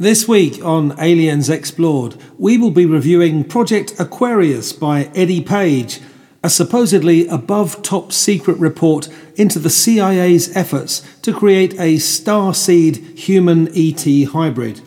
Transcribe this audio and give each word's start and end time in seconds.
This 0.00 0.28
week 0.28 0.64
on 0.64 0.94
Aliens 1.00 1.50
Explored, 1.50 2.14
we 2.38 2.56
will 2.56 2.70
be 2.70 2.86
reviewing 2.86 3.42
Project 3.42 3.98
Aquarius 3.98 4.72
by 4.72 5.10
Eddie 5.12 5.42
Page, 5.42 5.98
a 6.40 6.48
supposedly 6.48 7.26
above 7.26 7.82
top 7.82 8.12
secret 8.12 8.56
report 8.58 9.08
into 9.34 9.58
the 9.58 9.70
CIA's 9.70 10.54
efforts 10.56 11.00
to 11.22 11.34
create 11.34 11.72
a 11.80 11.96
starseed 11.96 13.18
human 13.18 13.66
ET 13.74 14.04
hybrid. 14.28 14.82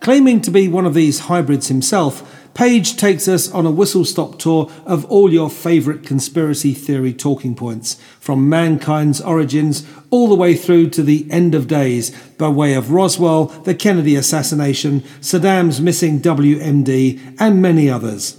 Claiming 0.00 0.42
to 0.42 0.50
be 0.50 0.68
one 0.68 0.84
of 0.84 0.92
these 0.92 1.20
hybrids 1.20 1.68
himself, 1.68 2.31
Page 2.54 2.96
takes 2.98 3.28
us 3.28 3.50
on 3.50 3.64
a 3.64 3.70
whistle 3.70 4.04
stop 4.04 4.38
tour 4.38 4.70
of 4.84 5.06
all 5.06 5.32
your 5.32 5.48
favourite 5.48 6.04
conspiracy 6.04 6.74
theory 6.74 7.14
talking 7.14 7.54
points, 7.54 7.94
from 8.20 8.48
mankind's 8.48 9.22
origins 9.22 9.86
all 10.10 10.28
the 10.28 10.34
way 10.34 10.54
through 10.54 10.90
to 10.90 11.02
the 11.02 11.26
end 11.30 11.54
of 11.54 11.66
days, 11.66 12.10
by 12.36 12.48
way 12.48 12.74
of 12.74 12.90
Roswell, 12.90 13.46
the 13.46 13.74
Kennedy 13.74 14.16
assassination, 14.16 15.00
Saddam's 15.20 15.80
missing 15.80 16.20
WMD, 16.20 17.36
and 17.40 17.62
many 17.62 17.88
others. 17.88 18.36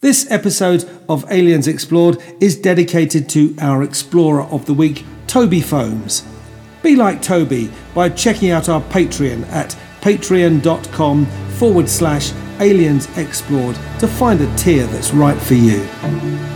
This 0.00 0.30
episode 0.30 0.88
of 1.08 1.24
Aliens 1.32 1.66
Explored 1.66 2.22
is 2.38 2.60
dedicated 2.60 3.26
to 3.30 3.56
our 3.58 3.82
Explorer 3.82 4.42
of 4.42 4.66
the 4.66 4.74
Week, 4.74 5.04
Toby 5.26 5.62
Fomes. 5.62 6.22
Be 6.82 6.94
like 6.94 7.22
Toby 7.22 7.70
by 7.94 8.10
checking 8.10 8.50
out 8.50 8.68
our 8.68 8.82
Patreon 8.82 9.50
at 9.50 9.74
patreon.com 10.02 11.26
forward 11.56 11.88
slash 11.88 12.30
aliens 12.60 13.08
explored 13.18 13.76
to 13.98 14.06
find 14.06 14.40
a 14.40 14.56
tier 14.56 14.86
that's 14.86 15.12
right 15.12 15.40
for 15.40 15.54
you. 15.54 16.55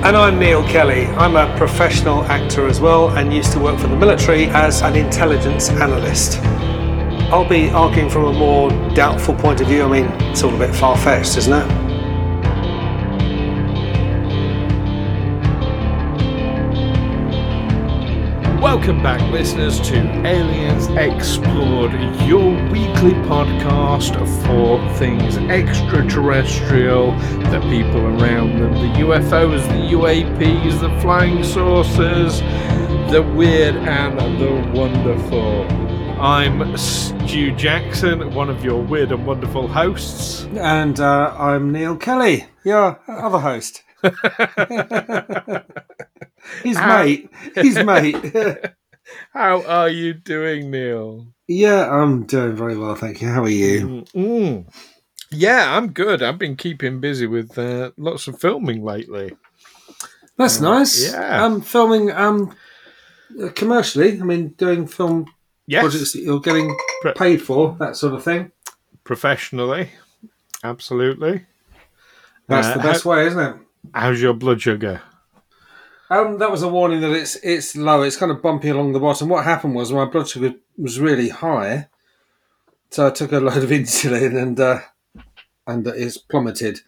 And 0.00 0.16
I'm 0.16 0.38
Neil 0.38 0.62
Kelly. 0.62 1.06
I'm 1.06 1.34
a 1.34 1.54
professional 1.58 2.22
actor 2.22 2.68
as 2.68 2.80
well 2.80 3.10
and 3.10 3.34
used 3.34 3.52
to 3.52 3.58
work 3.58 3.80
for 3.80 3.88
the 3.88 3.96
military 3.96 4.46
as 4.46 4.80
an 4.80 4.94
intelligence 4.94 5.70
analyst. 5.70 6.38
I'll 7.32 7.48
be 7.48 7.68
arguing 7.70 8.08
from 8.08 8.26
a 8.26 8.32
more 8.32 8.70
doubtful 8.94 9.34
point 9.34 9.60
of 9.60 9.66
view. 9.66 9.82
I 9.82 9.88
mean, 9.88 10.06
it's 10.30 10.44
all 10.44 10.54
a 10.54 10.58
bit 10.58 10.74
far 10.74 10.96
fetched, 10.96 11.36
isn't 11.36 11.52
it? 11.52 11.87
Welcome 18.78 19.02
back, 19.02 19.20
listeners, 19.32 19.80
to 19.88 19.96
Aliens 20.24 20.86
Explored, 20.90 21.90
your 22.28 22.52
weekly 22.70 23.10
podcast 23.26 24.14
for 24.46 24.78
things 24.98 25.36
extraterrestrial, 25.36 27.10
the 27.50 27.58
people 27.68 28.06
around 28.06 28.60
them, 28.60 28.72
the 28.74 29.00
UFOs, 29.00 29.66
the 29.66 29.96
UAPs, 29.96 30.80
the 30.80 31.00
flying 31.00 31.42
saucers, 31.42 32.38
the 33.10 33.20
weird 33.34 33.74
and 33.74 34.16
the 34.40 34.78
wonderful. 34.78 35.66
I'm 36.22 36.76
Stu 36.78 37.50
Jackson, 37.56 38.32
one 38.32 38.48
of 38.48 38.64
your 38.64 38.80
weird 38.80 39.10
and 39.10 39.26
wonderful 39.26 39.66
hosts. 39.66 40.44
And 40.54 41.00
uh, 41.00 41.34
I'm 41.36 41.72
Neil 41.72 41.96
Kelly, 41.96 42.46
your 42.62 43.00
other 43.08 43.40
host. 43.40 43.82
His 46.62 46.76
How- 46.76 47.02
mate. 47.04 47.30
His 47.54 47.76
mate. 47.84 48.16
How 49.32 49.62
are 49.62 49.88
you 49.88 50.12
doing, 50.14 50.70
Neil? 50.70 51.28
yeah, 51.46 51.90
I'm 51.90 52.24
doing 52.26 52.54
very 52.54 52.76
well, 52.76 52.94
thank 52.94 53.22
you. 53.22 53.28
How 53.28 53.42
are 53.44 53.48
you? 53.48 53.80
Mm, 53.80 54.12
mm. 54.12 54.72
Yeah, 55.30 55.76
I'm 55.76 55.92
good. 55.92 56.22
I've 56.22 56.38
been 56.38 56.56
keeping 56.56 57.00
busy 57.00 57.26
with 57.26 57.56
uh, 57.58 57.90
lots 57.96 58.28
of 58.28 58.38
filming 58.38 58.84
lately. 58.84 59.34
That's 60.36 60.60
nice. 60.60 61.10
yeah. 61.12 61.44
I'm 61.44 61.62
filming 61.62 62.10
um, 62.12 62.54
uh, 63.42 63.48
commercially. 63.54 64.20
I 64.20 64.24
mean, 64.24 64.48
doing 64.58 64.86
film 64.86 65.26
Yes, 65.66 65.82
projects 65.82 66.12
that 66.12 66.20
you're 66.22 66.40
getting 66.40 66.76
paid 67.16 67.40
for, 67.42 67.76
that 67.78 67.96
sort 67.96 68.14
of 68.14 68.22
thing. 68.24 68.52
professionally, 69.04 69.90
absolutely. 70.64 71.46
That's 72.46 72.68
Uh, 72.68 72.74
the 72.76 72.82
best 72.82 73.04
way, 73.04 73.26
isn't 73.26 73.38
it? 73.40 73.54
How's 73.94 74.20
your 74.20 74.32
blood 74.34 74.60
sugar? 74.62 75.02
Um, 76.10 76.38
that 76.38 76.50
was 76.50 76.62
a 76.62 76.68
warning 76.68 77.00
that 77.02 77.12
it's 77.12 77.36
it's 77.36 77.76
low. 77.76 78.02
It's 78.02 78.16
kind 78.16 78.32
of 78.32 78.42
bumpy 78.42 78.70
along 78.70 78.92
the 78.92 79.00
bottom. 79.00 79.28
What 79.28 79.44
happened 79.44 79.74
was 79.74 79.92
my 79.92 80.06
blood 80.06 80.28
sugar 80.28 80.54
was 80.76 80.98
really 80.98 81.28
high, 81.28 81.88
so 82.90 83.06
I 83.06 83.10
took 83.10 83.32
a 83.32 83.40
load 83.40 83.62
of 83.62 83.70
insulin 83.70 84.40
and 84.40 84.58
uh, 84.58 84.80
and 85.66 85.86
it's 85.86 86.16
plummeted. 86.16 86.80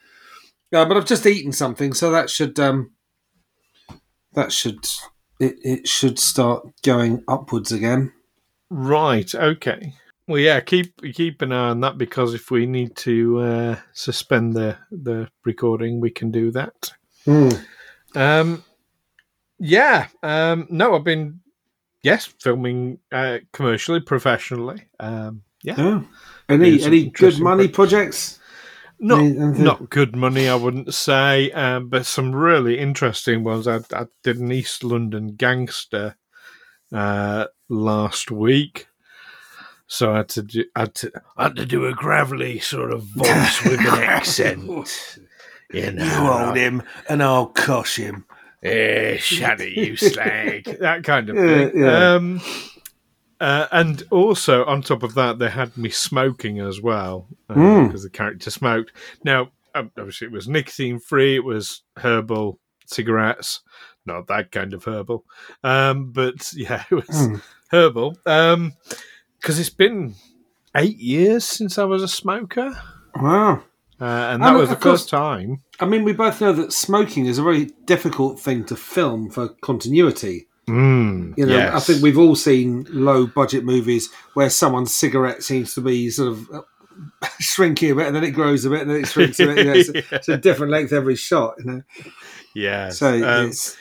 Uh, 0.72 0.84
but 0.84 0.96
I've 0.96 1.06
just 1.06 1.26
eaten 1.26 1.52
something, 1.52 1.92
so 1.92 2.10
that 2.10 2.30
should 2.30 2.58
um, 2.58 2.92
that 4.32 4.52
should 4.52 4.86
it, 5.38 5.56
it 5.62 5.88
should 5.88 6.18
start 6.18 6.66
going 6.82 7.22
upwards 7.28 7.72
again. 7.72 8.12
Right. 8.70 9.34
Okay. 9.34 9.94
Well, 10.28 10.38
yeah. 10.38 10.60
Keep 10.60 11.02
keep 11.14 11.42
an 11.42 11.52
eye 11.52 11.70
on 11.70 11.80
that 11.80 11.98
because 11.98 12.32
if 12.32 12.50
we 12.50 12.64
need 12.64 12.96
to 12.98 13.40
uh, 13.40 13.76
suspend 13.92 14.54
the 14.54 14.78
the 14.90 15.28
recording, 15.44 16.00
we 16.00 16.10
can 16.10 16.30
do 16.30 16.50
that. 16.52 16.92
Hmm. 17.26 17.50
Um, 18.14 18.64
yeah. 19.60 20.08
Um, 20.22 20.66
no, 20.70 20.94
I've 20.96 21.04
been 21.04 21.40
yes 22.02 22.26
filming 22.40 22.98
uh, 23.12 23.38
commercially, 23.52 24.00
professionally. 24.00 24.88
Um, 24.98 25.42
yeah. 25.62 25.74
Yeah. 25.78 26.02
Any 26.48 26.82
any 26.82 27.10
good 27.10 27.38
money 27.38 27.68
projects. 27.68 28.38
projects? 28.38 28.40
Not 28.98 29.20
anything- 29.20 29.64
not 29.64 29.88
good 29.88 30.14
money, 30.16 30.48
I 30.48 30.56
wouldn't 30.56 30.92
say, 30.92 31.50
um, 31.52 31.88
but 31.88 32.04
some 32.06 32.34
really 32.34 32.78
interesting 32.78 33.44
ones. 33.44 33.66
I, 33.68 33.76
I 33.94 34.06
did 34.24 34.38
an 34.38 34.52
East 34.52 34.82
London 34.84 35.36
gangster 35.36 36.16
uh, 36.92 37.46
last 37.70 38.30
week, 38.30 38.88
so 39.86 40.12
I 40.12 40.16
had 40.18 40.28
to 40.30 40.42
do, 40.42 40.64
I 40.76 40.80
had 40.80 40.94
to, 40.96 41.12
I 41.36 41.42
had 41.44 41.56
to 41.56 41.64
do 41.66 41.86
a 41.86 41.92
gravelly 41.94 42.58
sort 42.58 42.92
of 42.92 43.04
voice 43.04 43.64
with 43.64 43.80
an 43.80 43.86
accent. 44.02 44.64
You 45.72 45.92
know, 45.92 46.04
You 46.04 46.10
hold 46.10 46.56
him, 46.56 46.82
and 47.08 47.22
I'll 47.22 47.46
cosh 47.46 47.96
him. 47.96 48.26
Eh, 48.62 49.16
shadow 49.20 49.64
you 49.64 49.96
slag. 49.96 50.64
that 50.80 51.02
kind 51.04 51.30
of 51.30 51.36
Yeah, 51.36 51.42
thing. 51.68 51.80
yeah. 51.82 52.14
Um, 52.14 52.40
uh, 53.40 53.66
and 53.72 54.02
also, 54.10 54.64
on 54.66 54.82
top 54.82 55.02
of 55.02 55.14
that, 55.14 55.38
they 55.38 55.48
had 55.48 55.76
me 55.78 55.88
smoking 55.88 56.58
as 56.60 56.80
well 56.80 57.26
Mm. 57.48 57.86
because 57.86 58.02
the 58.02 58.10
character 58.10 58.50
smoked. 58.50 58.92
Now, 59.24 59.50
um, 59.74 59.90
obviously, 59.96 60.26
it 60.26 60.32
was 60.32 60.46
nicotine 60.48 60.98
free, 61.00 61.36
it 61.36 61.44
was 61.44 61.82
herbal 61.96 62.58
cigarettes, 62.86 63.60
not 64.04 64.26
that 64.26 64.50
kind 64.52 64.74
of 64.74 64.84
herbal. 64.84 65.24
Um, 65.64 66.10
but 66.12 66.52
yeah, 66.56 66.84
it 66.90 66.94
was 66.94 67.06
Mm. 67.08 67.42
herbal. 67.70 68.10
Because 68.24 69.58
it's 69.58 69.70
been 69.70 70.16
eight 70.76 70.98
years 70.98 71.44
since 71.44 71.78
I 71.78 71.84
was 71.84 72.02
a 72.02 72.08
smoker. 72.08 72.76
Wow. 73.16 73.62
Uh, 74.00 74.04
and 74.04 74.34
And 74.34 74.42
that 74.44 74.52
was 74.54 74.68
the 74.68 74.76
course- 74.76 75.00
first 75.02 75.08
time. 75.10 75.62
I 75.80 75.86
mean, 75.86 76.04
we 76.04 76.12
both 76.12 76.40
know 76.40 76.52
that 76.52 76.72
smoking 76.72 77.26
is 77.26 77.38
a 77.38 77.42
very 77.42 77.66
difficult 77.86 78.38
thing 78.38 78.64
to 78.66 78.76
film 78.76 79.30
for 79.30 79.48
continuity. 79.48 80.46
Mm, 80.68 81.36
You 81.36 81.46
know, 81.46 81.56
yes. 81.56 81.74
I 81.74 81.80
think 81.80 82.02
we've 82.02 82.18
all 82.18 82.36
seen 82.36 82.86
low 82.90 83.26
budget 83.26 83.64
movies 83.64 84.08
where 84.34 84.50
someone's 84.50 84.94
cigarette 84.94 85.42
seems 85.42 85.74
to 85.74 85.80
be 85.80 86.10
sort 86.10 86.28
of 86.32 86.50
uh, 86.52 87.28
shrinking 87.40 87.90
a 87.92 87.94
bit, 87.94 88.06
and 88.06 88.14
then 88.14 88.24
it 88.24 88.32
grows 88.32 88.64
a 88.64 88.70
bit, 88.70 88.82
and 88.82 88.90
then 88.90 88.98
it 89.00 89.08
shrinks 89.08 89.40
a 89.40 89.46
bit. 89.46 89.58
You 89.58 89.64
know, 89.64 89.72
it's, 89.72 89.88
it's 90.12 90.28
a 90.28 90.36
different 90.36 90.70
length 90.70 90.92
every 90.92 91.16
shot. 91.16 91.54
You 91.58 91.64
know, 91.64 91.82
Yes. 92.54 92.98
so 92.98 93.12
Um, 93.14 93.48
it's 93.48 93.76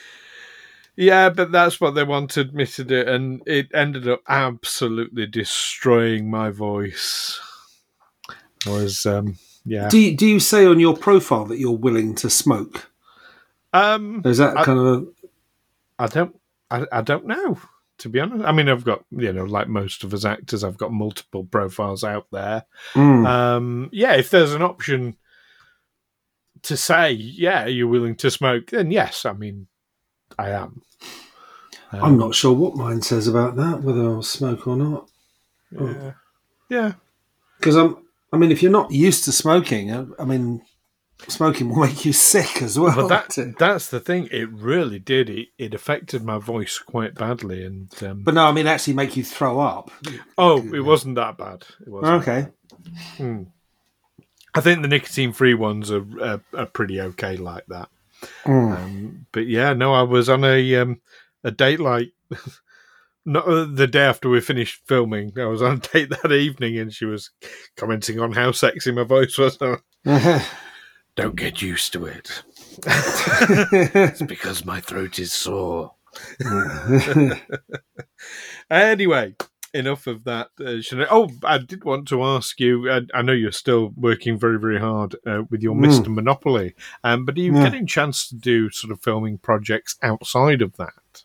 Yeah, 0.96 1.28
but 1.30 1.52
that's 1.52 1.80
what 1.80 1.94
they 1.94 2.02
wanted 2.04 2.54
me 2.54 2.66
to 2.66 2.82
do, 2.84 3.00
and 3.06 3.42
it 3.46 3.68
ended 3.74 4.08
up 4.08 4.22
absolutely 4.28 5.26
destroying 5.26 6.30
my 6.30 6.50
voice. 6.50 7.38
I 8.66 8.70
was, 8.70 9.06
um, 9.06 9.38
yeah. 9.64 9.88
do 9.88 9.98
you, 9.98 10.16
do 10.16 10.26
you 10.26 10.40
say 10.40 10.66
on 10.66 10.80
your 10.80 10.96
profile 10.96 11.44
that 11.46 11.58
you're 11.58 11.72
willing 11.72 12.14
to 12.16 12.30
smoke? 12.30 12.90
Um, 13.72 14.22
Is 14.24 14.38
that 14.38 14.56
I- 14.56 14.64
kind 14.64 14.78
of 14.78 15.08
I 15.98 16.06
don't. 16.06 16.34
I, 16.70 16.86
I 16.90 17.02
don't 17.02 17.26
know. 17.26 17.58
To 17.98 18.08
be 18.08 18.20
honest, 18.20 18.44
I 18.46 18.52
mean, 18.52 18.70
I've 18.70 18.84
got 18.84 19.04
you 19.10 19.32
know, 19.32 19.44
like 19.44 19.68
most 19.68 20.02
of 20.02 20.14
us 20.14 20.24
actors, 20.24 20.64
I've 20.64 20.78
got 20.78 20.92
multiple 20.92 21.44
profiles 21.44 22.02
out 22.02 22.26
there. 22.32 22.64
Mm. 22.94 23.26
Um, 23.26 23.88
yeah, 23.92 24.14
if 24.14 24.30
there's 24.30 24.54
an 24.54 24.62
option 24.62 25.16
to 26.62 26.76
say, 26.76 27.12
yeah, 27.12 27.66
you're 27.66 27.88
willing 27.88 28.16
to 28.16 28.30
smoke, 28.30 28.70
then 28.70 28.90
yes. 28.90 29.26
I 29.26 29.34
mean, 29.34 29.66
I 30.38 30.50
am. 30.50 30.80
Um, 31.92 32.04
I'm 32.04 32.18
not 32.18 32.34
sure 32.34 32.54
what 32.54 32.76
mine 32.76 33.02
says 33.02 33.26
about 33.26 33.56
that, 33.56 33.82
whether 33.82 34.02
I'll 34.02 34.22
smoke 34.22 34.66
or 34.66 34.76
not. 34.76 35.10
Yeah. 35.70 36.12
Yeah. 36.70 36.92
Because 37.58 37.76
I'm, 37.76 37.96
I 38.32 38.36
mean, 38.36 38.52
if 38.52 38.62
you're 38.62 38.72
not 38.72 38.92
used 38.92 39.24
to 39.24 39.32
smoking, 39.32 39.92
I, 39.92 40.06
I 40.18 40.24
mean, 40.24 40.62
smoking 41.28 41.68
will 41.68 41.80
make 41.86 42.04
you 42.04 42.12
sick 42.12 42.62
as 42.62 42.78
well. 42.78 43.08
But 43.08 43.08
that 43.08 43.56
that's 43.58 43.88
the 43.88 44.00
thing. 44.00 44.28
It 44.30 44.50
really 44.50 44.98
did. 44.98 45.28
It, 45.30 45.48
it 45.58 45.74
affected 45.74 46.24
my 46.24 46.38
voice 46.38 46.78
quite 46.78 47.14
badly, 47.14 47.64
and 47.64 47.90
um, 48.02 48.22
but 48.22 48.34
no, 48.34 48.46
I 48.46 48.52
mean, 48.52 48.66
actually 48.66 48.94
make 48.94 49.16
you 49.16 49.24
throw 49.24 49.60
up. 49.60 49.90
oh, 50.38 50.58
it 50.74 50.84
wasn't 50.84 51.16
that 51.16 51.36
bad. 51.36 51.64
It 51.80 51.88
wasn't. 51.88 52.22
Okay. 52.22 52.48
Hmm. 53.16 53.42
I 54.52 54.60
think 54.60 54.82
the 54.82 54.88
nicotine-free 54.88 55.54
ones 55.54 55.90
are, 55.90 56.06
are 56.20 56.40
are 56.54 56.66
pretty 56.66 57.00
okay 57.00 57.36
like 57.36 57.66
that. 57.66 57.88
Mm. 58.44 58.76
Um, 58.76 59.26
but 59.32 59.46
yeah, 59.46 59.72
no, 59.72 59.94
I 59.94 60.02
was 60.02 60.28
on 60.28 60.44
a 60.44 60.76
um, 60.76 61.00
a 61.44 61.50
date 61.50 61.80
like 61.80 62.12
not 63.26 63.46
uh, 63.46 63.64
the 63.72 63.86
day 63.86 64.02
after 64.04 64.28
we 64.28 64.40
finished 64.40 64.80
filming. 64.86 65.32
I 65.38 65.44
was 65.46 65.62
on 65.62 65.78
date 65.92 66.10
that 66.10 66.32
evening, 66.32 66.78
and 66.78 66.92
she 66.92 67.04
was 67.04 67.30
commenting 67.76 68.18
on 68.20 68.32
how 68.32 68.52
sexy 68.52 68.92
my 68.92 69.04
voice 69.04 69.36
was. 69.38 69.58
Don't 71.16 71.36
get 71.36 71.60
used 71.60 71.92
to 71.92 72.06
it. 72.06 72.42
it's 72.86 74.22
because 74.22 74.64
my 74.64 74.80
throat 74.80 75.18
is 75.18 75.32
sore. 75.32 75.92
anyway, 78.70 79.34
enough 79.74 80.06
of 80.06 80.24
that. 80.24 80.48
Uh, 80.58 81.06
oh, 81.10 81.28
I 81.44 81.58
did 81.58 81.84
want 81.84 82.08
to 82.08 82.22
ask 82.24 82.58
you. 82.60 82.90
I, 82.90 83.00
I 83.14 83.22
know 83.22 83.32
you're 83.32 83.52
still 83.52 83.92
working 83.96 84.38
very, 84.38 84.58
very 84.58 84.78
hard 84.78 85.16
uh, 85.26 85.42
with 85.50 85.62
your 85.62 85.74
Mm. 85.74 85.80
Mister 85.80 86.10
Monopoly, 86.10 86.74
um, 87.04 87.24
but 87.24 87.36
are 87.36 87.40
you 87.40 87.54
Yeah. 87.54 87.64
getting 87.64 87.84
a 87.84 87.86
chance 87.86 88.28
to 88.28 88.36
do 88.36 88.70
sort 88.70 88.92
of 88.92 89.02
filming 89.02 89.38
projects 89.38 89.96
outside 90.02 90.62
of 90.62 90.76
that? 90.76 91.24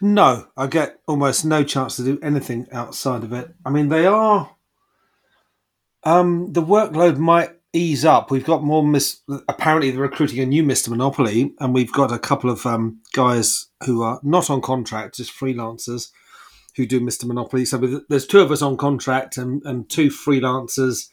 No, 0.00 0.46
I 0.56 0.66
get 0.68 1.00
almost 1.06 1.44
no 1.44 1.64
chance 1.64 1.96
to 1.96 2.04
do 2.04 2.18
anything 2.22 2.68
outside 2.72 3.24
of 3.24 3.32
it. 3.32 3.54
I 3.64 3.70
mean, 3.70 3.88
they 3.88 4.06
are. 4.06 4.54
Um, 6.04 6.52
the 6.52 6.62
workload 6.62 7.18
might 7.18 7.50
ease 7.72 8.04
up. 8.04 8.30
We've 8.30 8.44
got 8.44 8.62
more. 8.62 8.86
Mis- 8.86 9.20
apparently, 9.48 9.90
they're 9.90 10.00
recruiting 10.00 10.38
a 10.38 10.46
new 10.46 10.62
Mister 10.62 10.90
Monopoly, 10.90 11.54
and 11.58 11.74
we've 11.74 11.92
got 11.92 12.12
a 12.12 12.18
couple 12.18 12.48
of 12.48 12.64
um, 12.64 13.00
guys 13.12 13.66
who 13.84 14.02
are 14.02 14.20
not 14.22 14.48
on 14.50 14.60
contract, 14.60 15.16
just 15.16 15.32
freelancers, 15.32 16.10
who 16.76 16.86
do 16.86 17.00
Mister 17.00 17.26
Monopoly. 17.26 17.64
So 17.64 18.00
there's 18.08 18.26
two 18.26 18.40
of 18.40 18.52
us 18.52 18.62
on 18.62 18.76
contract 18.76 19.36
and, 19.36 19.60
and 19.64 19.90
two 19.90 20.08
freelancers, 20.08 21.08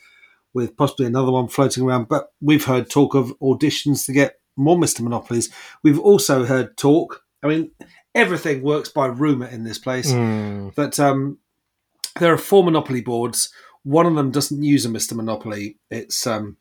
with 0.54 0.78
possibly 0.78 1.08
another 1.08 1.32
one 1.32 1.48
floating 1.48 1.84
around. 1.84 2.08
But 2.08 2.28
we've 2.40 2.66
heard 2.66 2.90
talk 2.90 3.16
of 3.16 3.34
auditions 3.40 4.06
to 4.06 4.14
get 4.14 4.36
more 4.56 4.78
Mister 4.78 5.02
Monopolies. 5.02 5.50
We've 5.84 6.00
also 6.00 6.46
heard 6.46 6.78
talk. 6.78 7.24
I 7.44 7.48
mean, 7.48 7.72
everything 8.15 8.63
works 8.63 8.89
by 8.89 9.06
rumor 9.06 9.45
in 9.45 9.63
this 9.63 9.77
place. 9.77 10.12
But 10.75 11.00
um, 11.00 11.38
there 12.19 12.33
are 12.33 12.38
four 12.38 12.63
Monopoly 12.63 13.01
boards. 13.01 13.53
One 13.83 14.07
of 14.07 14.15
them 14.15 14.31
doesn't 14.31 14.63
use 14.63 14.85
a 14.85 14.89
Mister 14.89 15.13
Monopoly. 15.13 15.77
It's 15.91 16.25
um, 16.25 16.57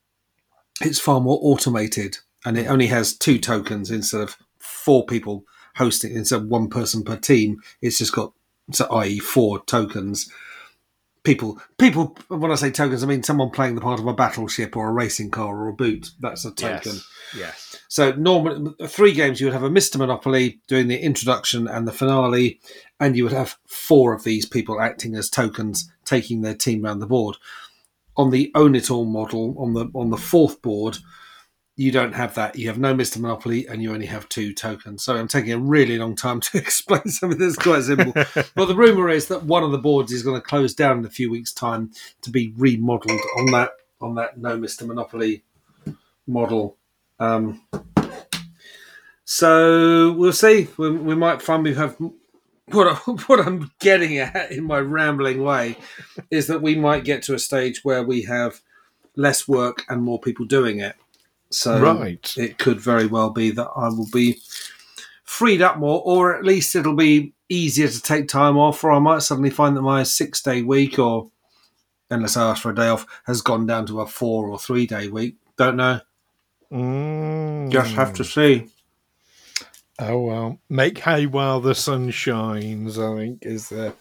it's 0.83 0.99
far 0.99 1.21
more 1.21 1.39
automated, 1.41 2.19
and 2.45 2.59
it 2.59 2.67
only 2.67 2.89
has 2.89 3.17
two 3.17 3.39
tokens 3.39 3.91
instead 3.91 4.21
of 4.21 4.37
four 4.59 5.07
people 5.07 5.45
hosting. 5.77 6.15
Instead 6.15 6.43
of 6.43 6.49
one 6.49 6.69
person 6.69 7.03
per 7.03 7.17
team, 7.17 7.63
it's 7.81 7.99
just 7.99 8.13
got 8.13 8.33
so 8.73 8.87
i.e. 8.87 9.19
four 9.19 9.65
tokens. 9.65 10.31
People, 11.25 11.59
people. 11.79 12.19
When 12.29 12.53
I 12.53 12.55
say 12.55 12.71
tokens, 12.71 13.03
I 13.03 13.07
mean 13.07 13.23
someone 13.23 13.49
playing 13.49 13.77
the 13.77 13.81
part 13.81 13.99
of 13.99 14.07
a 14.07 14.13
battleship 14.13 14.77
or 14.77 14.91
a 14.91 14.93
racing 14.93 15.31
car 15.31 15.57
or 15.57 15.69
a 15.69 15.73
boot. 15.73 16.11
That's 16.21 16.45
a 16.45 16.51
token. 16.51 16.93
Yes. 16.93 17.09
Yes. 17.35 17.77
So 17.89 18.13
normally, 18.13 18.75
three 18.87 19.13
games 19.13 19.41
you 19.41 19.47
would 19.47 19.55
have 19.55 19.63
a 19.63 19.71
Mister 19.71 19.97
Monopoly 19.97 20.61
doing 20.69 20.89
the 20.89 20.99
introduction 20.99 21.67
and 21.67 21.89
the 21.89 21.93
finale, 21.93 22.61
and 23.01 23.17
you 23.17 23.25
would 23.25 23.33
have 23.33 23.57
four 23.67 24.13
of 24.13 24.25
these 24.25 24.45
people 24.45 24.83
acting 24.83 25.15
as 25.15 25.31
tokens, 25.31 25.91
taking 26.05 26.43
their 26.43 26.55
team 26.55 26.85
around 26.85 26.99
the 26.99 27.07
board. 27.07 27.37
On 28.19 28.31
the 28.31 28.53
Own 28.55 28.75
It 28.75 28.91
All 28.91 29.07
model, 29.07 29.57
on 29.59 29.73
the 29.73 29.87
on 29.95 30.11
the 30.11 30.19
fourth 30.19 30.61
board, 30.61 30.99
you 31.77 31.91
don't 31.91 32.15
have 32.15 32.35
that. 32.35 32.57
You 32.57 32.69
have 32.69 32.79
no 32.79 32.95
Mister 32.95 33.21
Monopoly, 33.21 33.67
and 33.67 33.83
you 33.83 33.93
only 33.93 34.07
have 34.07 34.29
two 34.29 34.53
tokens. 34.53 35.03
So 35.03 35.17
I'm 35.17 35.29
taking 35.29 35.53
a 35.53 35.59
really 35.59 35.99
long 35.99 36.15
time 36.15 36.41
to 36.41 36.59
explain 36.59 37.09
something 37.09 37.39
that's 37.39 37.57
quite 37.57 37.83
simple. 37.83 38.13
but 38.55 38.67
the 38.67 38.77
rumor 38.77 39.09
is 39.09 39.29
that 39.29 39.45
one 39.45 39.63
of 39.63 39.73
the 39.73 39.79
boards 39.79 40.13
is 40.13 40.23
going 40.23 40.41
to 40.41 40.47
close 40.47 40.75
down 40.75 40.99
in 40.99 41.05
a 41.05 41.11
few 41.11 41.31
weeks' 41.31 41.53
time 41.53 41.91
to 42.23 42.31
be 42.31 42.53
remodeled 42.57 43.21
on 43.39 43.47
that 43.47 43.71
on 44.01 44.15
that 44.15 44.39
no 44.39 44.57
Mister 44.57 44.85
Monopoly 44.85 45.45
model. 46.27 46.77
Um, 47.19 47.63
so 49.25 50.13
we'll 50.13 50.33
see. 50.33 50.69
We, 50.77 50.91
we 50.91 51.15
might 51.15 51.43
find 51.43 51.65
we 51.65 51.75
have 51.75 51.97
what 52.71 52.87
I, 52.89 52.95
what 53.27 53.41
I'm 53.41 53.73
getting 53.81 54.19
at 54.19 54.53
in 54.53 54.65
my 54.65 54.79
rambling 54.79 55.43
way 55.43 55.77
is 56.31 56.47
that 56.47 56.63
we 56.63 56.75
might 56.75 57.05
get 57.05 57.23
to 57.25 57.35
a 57.35 57.39
stage 57.39 57.85
where 57.85 58.03
we 58.03 58.23
have 58.23 58.61
less 59.17 59.47
work 59.47 59.85
and 59.89 60.03
more 60.03 60.21
people 60.21 60.45
doing 60.45 60.81
it. 60.81 60.97
So 61.55 61.81
Right. 61.81 62.35
it 62.37 62.59
could 62.59 62.81
very 62.81 63.07
well 63.07 63.31
be 63.31 63.51
that 63.53 63.69
I 63.77 63.89
will 63.89 64.09
be 64.13 64.41
freed 65.25 65.63
up 65.63 65.79
more, 65.79 66.03
or 66.05 66.37
at 66.37 66.45
least 66.45 66.75
it'll 66.77 66.95
be 66.95 67.33
easier 67.49 67.89
to 67.89 68.01
take 68.03 68.29
time 68.29 68.57
off, 68.57 68.83
or 68.85 68.93
I 68.93 68.99
might 68.99 69.23
suddenly 69.23 69.51
find 69.51 69.77
that 69.77 69.83
my 69.83 70.03
six 70.03 70.43
day 70.43 70.63
week, 70.63 70.99
or 70.99 71.31
unless 72.11 72.37
I 72.37 72.51
ask 72.51 72.63
for 72.63 72.71
a 72.71 72.75
day 72.75 72.89
off, 72.89 73.07
has 73.27 73.41
gone 73.43 73.67
down 73.67 73.87
to 73.87 74.01
a 74.01 74.07
four 74.07 74.49
or 74.49 74.59
three 74.59 74.87
day 74.87 75.09
week. 75.09 75.37
Don't 75.57 75.77
know. 75.77 76.01
Mm. 76.73 77.71
Just 77.71 77.95
have 77.95 78.13
to 78.15 78.25
see. 78.25 78.67
Oh 80.01 80.23
well, 80.25 80.59
make 80.69 80.99
hay 80.99 81.27
while 81.27 81.61
the 81.61 81.75
sun 81.75 82.11
shines. 82.11 82.99
I 82.99 83.15
think 83.17 83.39
is 83.47 83.69
the 83.69 83.95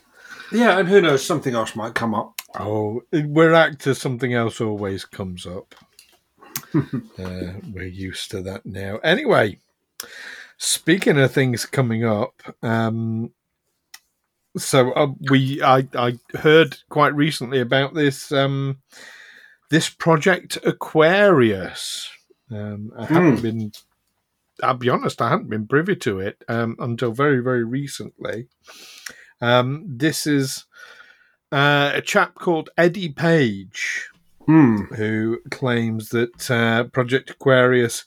Yeah, 0.52 0.80
and 0.80 0.88
who 0.88 1.02
knows, 1.02 1.24
something 1.26 1.54
else 1.54 1.76
might 1.76 1.94
come 1.94 2.16
up. 2.16 2.34
oh 2.60 3.02
we're 3.12 3.54
actors. 3.54 4.00
Something 4.02 4.34
else 4.34 4.60
always 4.60 5.06
comes 5.06 5.46
up. 5.46 5.76
uh, 7.20 7.54
we're 7.72 7.84
used 7.84 8.32
to 8.32 8.42
that 8.42 8.66
now. 8.66 8.98
Anyway, 8.98 9.60
speaking 10.58 11.20
of 11.20 11.32
things 11.32 11.66
coming 11.66 12.04
up, 12.04 12.42
um, 12.62 13.32
so 14.58 14.92
uh, 14.94 15.08
we 15.30 15.62
I 15.62 15.88
I 15.96 16.20
heard 16.36 16.78
quite 16.90 17.16
recently 17.16 17.60
about 17.60 17.94
this 17.94 18.32
um 18.32 18.80
this 19.70 19.90
project 19.90 20.58
Aquarius. 20.64 22.10
Um, 22.52 22.92
I 22.98 23.06
haven't 23.06 23.42
been 23.42 23.72
I'll 24.62 24.76
be 24.76 24.90
honest, 24.90 25.22
I 25.22 25.30
hadn't 25.30 25.50
been 25.50 25.68
privy 25.68 25.96
to 25.98 26.20
it 26.20 26.44
um, 26.48 26.76
until 26.80 27.12
very, 27.12 27.40
very 27.40 27.64
recently. 27.64 28.48
Um, 29.42 29.84
this 29.88 30.28
is 30.28 30.66
uh, 31.52 31.92
a 31.96 32.02
chap 32.02 32.36
called 32.36 32.70
Eddie 32.78 33.10
Page 33.10 34.10
Hmm. 34.46 34.82
who 34.96 35.40
claims 35.52 36.10
that 36.10 36.52
uh, 36.52 36.84
Project 36.86 37.30
Aquarius 37.30 38.04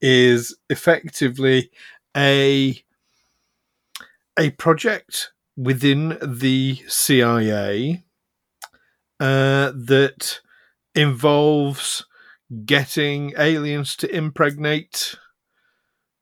is 0.00 0.56
effectively 0.68 1.70
a 2.16 2.82
a 4.38 4.50
project 4.50 5.32
within 5.56 6.18
the 6.22 6.78
CIA 6.86 8.04
uh, 9.18 9.72
that 9.74 10.40
involves 10.94 12.04
getting 12.64 13.32
aliens 13.38 13.96
to 13.96 14.14
impregnate 14.14 15.16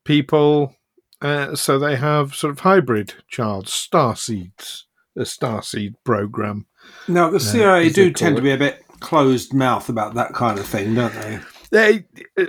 people 0.04 0.76
uh, 1.20 1.54
so 1.54 1.78
they 1.78 1.96
have 1.96 2.34
sort 2.34 2.52
of 2.52 2.60
hybrid 2.60 3.14
child 3.28 3.68
star 3.68 4.16
seeds 4.16 4.86
a 5.16 5.24
star 5.24 5.62
seed 5.62 5.94
program 6.04 6.66
Now, 7.08 7.30
the 7.30 7.40
CIA 7.40 7.86
as 7.86 7.92
do 7.94 8.12
tend 8.12 8.34
it. 8.34 8.36
to 8.36 8.42
be 8.42 8.52
a 8.52 8.56
bit 8.58 8.85
closed 9.00 9.52
mouth 9.54 9.88
about 9.88 10.14
that 10.14 10.32
kind 10.34 10.58
of 10.58 10.66
thing, 10.66 10.94
don't 10.94 11.14
they? 11.14 11.38
they 11.70 12.04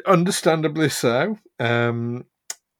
understandably 0.05 0.89
so 0.89 1.37
um, 1.59 2.25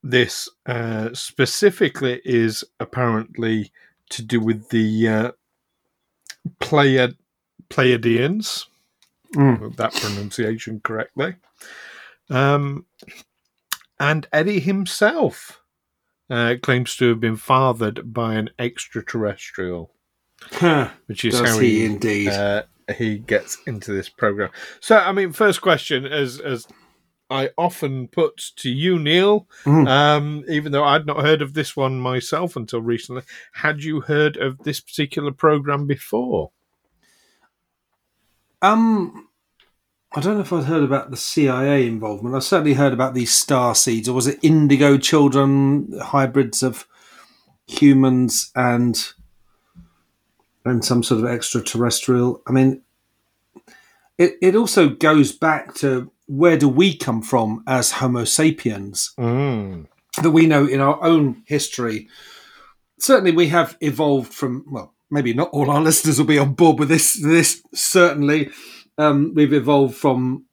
this 0.03 0.47
uh, 0.65 1.09
specifically 1.13 2.21
is 2.23 2.63
apparently 2.79 3.71
to 4.09 4.21
do 4.21 4.39
with 4.39 4.69
the 4.69 5.07
uh, 5.07 5.31
Pleiad- 6.59 7.17
Pleiadians 7.69 8.65
Mm. 9.35 9.75
that 9.75 9.93
pronunciation 9.93 10.79
correctly. 10.81 11.35
Um, 12.29 12.85
and 13.99 14.25
Eddie 14.31 14.61
himself 14.61 15.61
uh, 16.29 16.55
claims 16.63 16.95
to 16.95 17.09
have 17.09 17.19
been 17.19 17.35
fathered 17.35 18.13
by 18.13 18.35
an 18.35 18.49
extraterrestrial, 18.57 19.91
Huh. 20.53 20.91
which 21.07 21.25
is 21.25 21.37
Does 21.37 21.49
how 21.55 21.59
he 21.59 21.79
he 21.79 21.85
indeed? 21.85 22.29
uh, 22.29 22.63
he 22.95 23.17
gets 23.19 23.57
into 23.67 23.91
this 23.93 24.09
program. 24.09 24.49
So, 24.79 24.97
I 24.97 25.11
mean, 25.11 25.31
first 25.33 25.61
question 25.61 26.05
as 26.05 26.39
as 26.39 26.67
I 27.29 27.49
often 27.57 28.07
put 28.07 28.37
to 28.57 28.69
you, 28.69 28.97
Neil, 28.97 29.47
Mhm. 29.65 29.87
um, 29.87 30.45
even 30.47 30.71
though 30.71 30.85
I'd 30.85 31.05
not 31.05 31.21
heard 31.25 31.41
of 31.41 31.53
this 31.53 31.75
one 31.75 31.99
myself 31.99 32.55
until 32.55 32.81
recently. 32.81 33.23
Had 33.53 33.83
you 33.83 33.99
heard 34.01 34.37
of 34.37 34.59
this 34.59 34.79
particular 34.79 35.31
program 35.31 35.85
before? 35.87 36.51
Um, 38.61 39.27
I 40.15 40.21
don't 40.21 40.35
know 40.35 40.41
if 40.41 40.53
I'd 40.53 40.63
heard 40.63 40.83
about 40.83 41.11
the 41.11 41.17
CIA 41.17 41.85
involvement. 41.85 42.35
I 42.35 42.39
certainly 42.39 42.73
heard 42.73 42.93
about 42.93 43.13
these 43.13 43.31
star 43.33 43.75
seeds, 43.75 44.07
or 44.07 44.13
was 44.13 44.27
it 44.27 44.39
indigo 44.41 44.97
children, 44.97 45.99
hybrids 46.01 46.63
of 46.63 46.87
humans 47.67 48.51
and 48.55 49.13
and 50.67 50.83
some 50.83 51.03
sort 51.03 51.23
of 51.23 51.29
extraterrestrial. 51.29 52.41
I 52.47 52.51
mean, 52.51 52.81
it 54.17 54.37
it 54.41 54.55
also 54.55 54.89
goes 54.89 55.31
back 55.31 55.73
to 55.75 56.11
where 56.27 56.57
do 56.57 56.67
we 56.67 56.95
come 56.95 57.21
from 57.21 57.63
as 57.67 57.91
Homo 57.93 58.25
sapiens? 58.25 59.13
Mm. 59.17 59.87
that 60.21 60.31
we 60.31 60.47
know 60.47 60.65
in 60.65 60.81
our 60.81 61.01
own 61.03 61.43
history. 61.45 62.07
Certainly, 62.99 63.31
we 63.31 63.47
have 63.49 63.77
evolved 63.81 64.33
from. 64.33 64.65
Well, 64.67 64.93
maybe 65.09 65.33
not 65.33 65.49
all 65.51 65.69
our 65.69 65.81
listeners 65.89 66.19
will 66.19 66.25
be 66.25 66.39
on 66.39 66.53
board 66.53 66.79
with 66.79 66.89
this. 66.89 67.13
This 67.13 67.61
certainly, 67.73 68.49
um, 68.97 69.33
we've 69.35 69.53
evolved 69.53 69.95
from 69.95 70.45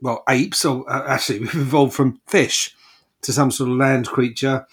well 0.00 0.22
apes, 0.28 0.64
or 0.64 0.90
uh, 0.90 1.06
actually, 1.06 1.38
we've 1.40 1.54
evolved 1.54 1.94
from 1.94 2.20
fish 2.26 2.74
to 3.22 3.32
some 3.32 3.50
sort 3.50 3.70
of 3.70 3.76
land 3.76 4.08
creature, 4.08 4.66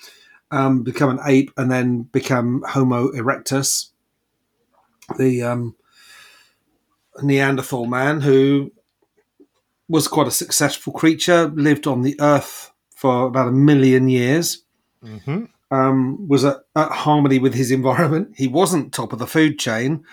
um, 0.51 0.83
become 0.83 1.09
an 1.09 1.19
ape, 1.25 1.51
and 1.55 1.71
then 1.71 2.03
become 2.03 2.63
Homo 2.67 3.11
erectus, 3.11 3.89
the 5.17 5.43
um, 5.43 5.75
Neanderthal 7.21 7.85
man 7.85 8.21
who 8.21 8.71
was 9.87 10.07
quite 10.07 10.27
a 10.27 10.31
successful 10.31 10.93
creature, 10.93 11.47
lived 11.47 11.87
on 11.87 12.01
the 12.01 12.15
earth 12.19 12.71
for 12.95 13.25
about 13.25 13.47
a 13.47 13.51
million 13.51 14.09
years, 14.09 14.63
hmm 15.01 15.45
um, 15.71 16.27
was 16.27 16.45
at, 16.45 16.57
at 16.75 16.91
harmony 16.91 17.39
with 17.39 17.53
his 17.53 17.71
environment. 17.71 18.33
He 18.35 18.47
wasn't 18.47 18.93
top 18.93 19.13
of 19.13 19.19
the 19.19 19.27
food 19.27 19.59
chain, 19.59 20.03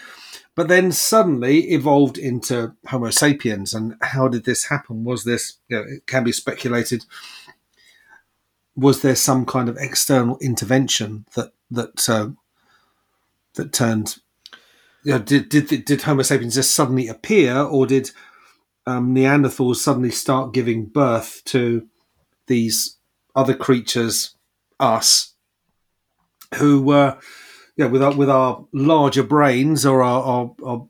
but 0.55 0.69
then 0.69 0.93
suddenly 0.93 1.71
evolved 1.71 2.19
into 2.19 2.75
Homo 2.87 3.11
sapiens. 3.11 3.75
And 3.75 3.97
how 4.03 4.29
did 4.29 4.45
this 4.45 4.67
happen? 4.67 5.05
Was 5.05 5.25
this, 5.25 5.55
you 5.69 5.77
know, 5.77 5.85
it 5.87 6.07
can 6.07 6.25
be 6.25 6.33
speculated, 6.33 7.05
was 8.75 9.03
there 9.03 9.17
some 9.17 9.47
kind 9.47 9.69
of 9.69 9.77
external 9.79 10.39
intervention 10.39 11.27
that, 11.35 11.53
that, 11.71 12.09
uh, 12.09 12.31
that 13.55 13.73
turned, 13.73 14.17
you 15.07 15.13
know, 15.13 15.21
did, 15.21 15.49
did, 15.49 15.85
did 15.85 16.03
Homo 16.03 16.23
sapiens 16.23 16.57
just 16.57 16.75
suddenly 16.75 17.07
appear 17.07 17.57
or 17.57 17.87
did 17.87 18.11
um, 18.89 19.15
Neanderthals 19.15 19.77
suddenly 19.77 20.11
start 20.11 20.53
giving 20.53 20.87
birth 20.87 21.43
to 21.45 21.87
these 22.49 22.97
other 23.37 23.55
creatures, 23.55 24.35
us, 24.81 25.35
who 26.57 26.83
were, 26.83 27.17
yeah, 27.77 27.87
with 27.87 28.03
our, 28.03 28.17
with 28.17 28.29
our 28.29 28.67
larger 28.73 29.23
brains 29.23 29.87
or 29.87 30.03
our, 30.03 30.23
our, 30.23 30.55
our, 30.65 30.89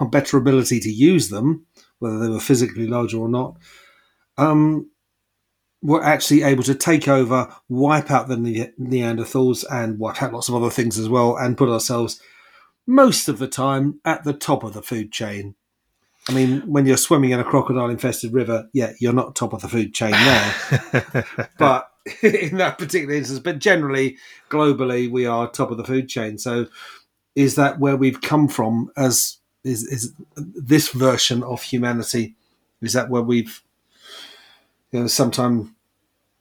our 0.00 0.06
better 0.06 0.36
ability 0.36 0.78
to 0.80 0.90
use 0.90 1.30
them, 1.30 1.64
whether 1.98 2.18
they 2.18 2.28
were 2.28 2.40
physically 2.40 2.86
larger 2.86 3.16
or 3.16 3.28
not, 3.28 3.56
um, 4.36 4.90
were 5.80 6.04
actually 6.04 6.42
able 6.42 6.62
to 6.62 6.74
take 6.74 7.08
over, 7.08 7.50
wipe 7.70 8.10
out 8.10 8.28
the 8.28 8.36
ne- 8.36 8.72
Neanderthals, 8.78 9.64
and 9.70 9.98
wipe 9.98 10.22
out 10.22 10.34
lots 10.34 10.50
of 10.50 10.54
other 10.54 10.70
things 10.70 10.98
as 10.98 11.08
well, 11.08 11.38
and 11.38 11.56
put 11.56 11.70
ourselves 11.70 12.20
most 12.86 13.28
of 13.28 13.38
the 13.38 13.48
time 13.48 14.00
at 14.04 14.24
the 14.24 14.32
top 14.32 14.62
of 14.62 14.72
the 14.72 14.82
food 14.82 15.12
chain. 15.12 15.54
I 16.28 16.32
mean, 16.32 16.60
when 16.62 16.86
you're 16.86 16.96
swimming 16.96 17.30
in 17.30 17.40
a 17.40 17.44
crocodile 17.44 17.88
infested 17.88 18.32
river, 18.32 18.68
yeah, 18.72 18.92
you're 18.98 19.12
not 19.12 19.36
top 19.36 19.52
of 19.52 19.62
the 19.62 19.68
food 19.68 19.94
chain 19.94 20.10
there. 20.10 21.24
but 21.58 21.90
in 22.22 22.56
that 22.58 22.78
particular 22.78 23.14
instance, 23.14 23.40
but 23.40 23.58
generally, 23.58 24.16
globally, 24.48 25.10
we 25.10 25.26
are 25.26 25.50
top 25.50 25.70
of 25.70 25.76
the 25.76 25.84
food 25.84 26.08
chain. 26.08 26.38
So, 26.38 26.66
is 27.34 27.56
that 27.56 27.78
where 27.78 27.96
we've 27.96 28.20
come 28.20 28.48
from? 28.48 28.90
As 28.96 29.38
is 29.64 29.84
is 29.84 30.12
this 30.36 30.90
version 30.90 31.42
of 31.42 31.62
humanity? 31.62 32.34
Is 32.80 32.92
that 32.92 33.10
where 33.10 33.22
we've, 33.22 33.62
you 34.92 35.00
know, 35.00 35.06
sometime, 35.06 35.74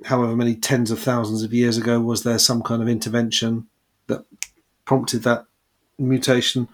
however 0.05 0.35
many 0.35 0.55
tens 0.55 0.91
of 0.91 0.99
thousands 0.99 1.43
of 1.43 1.53
years 1.53 1.77
ago, 1.77 1.99
was 1.99 2.23
there 2.23 2.39
some 2.39 2.61
kind 2.61 2.81
of 2.81 2.87
intervention 2.87 3.67
that 4.07 4.25
prompted 4.85 5.23
that 5.23 5.45
mutation? 5.97 6.67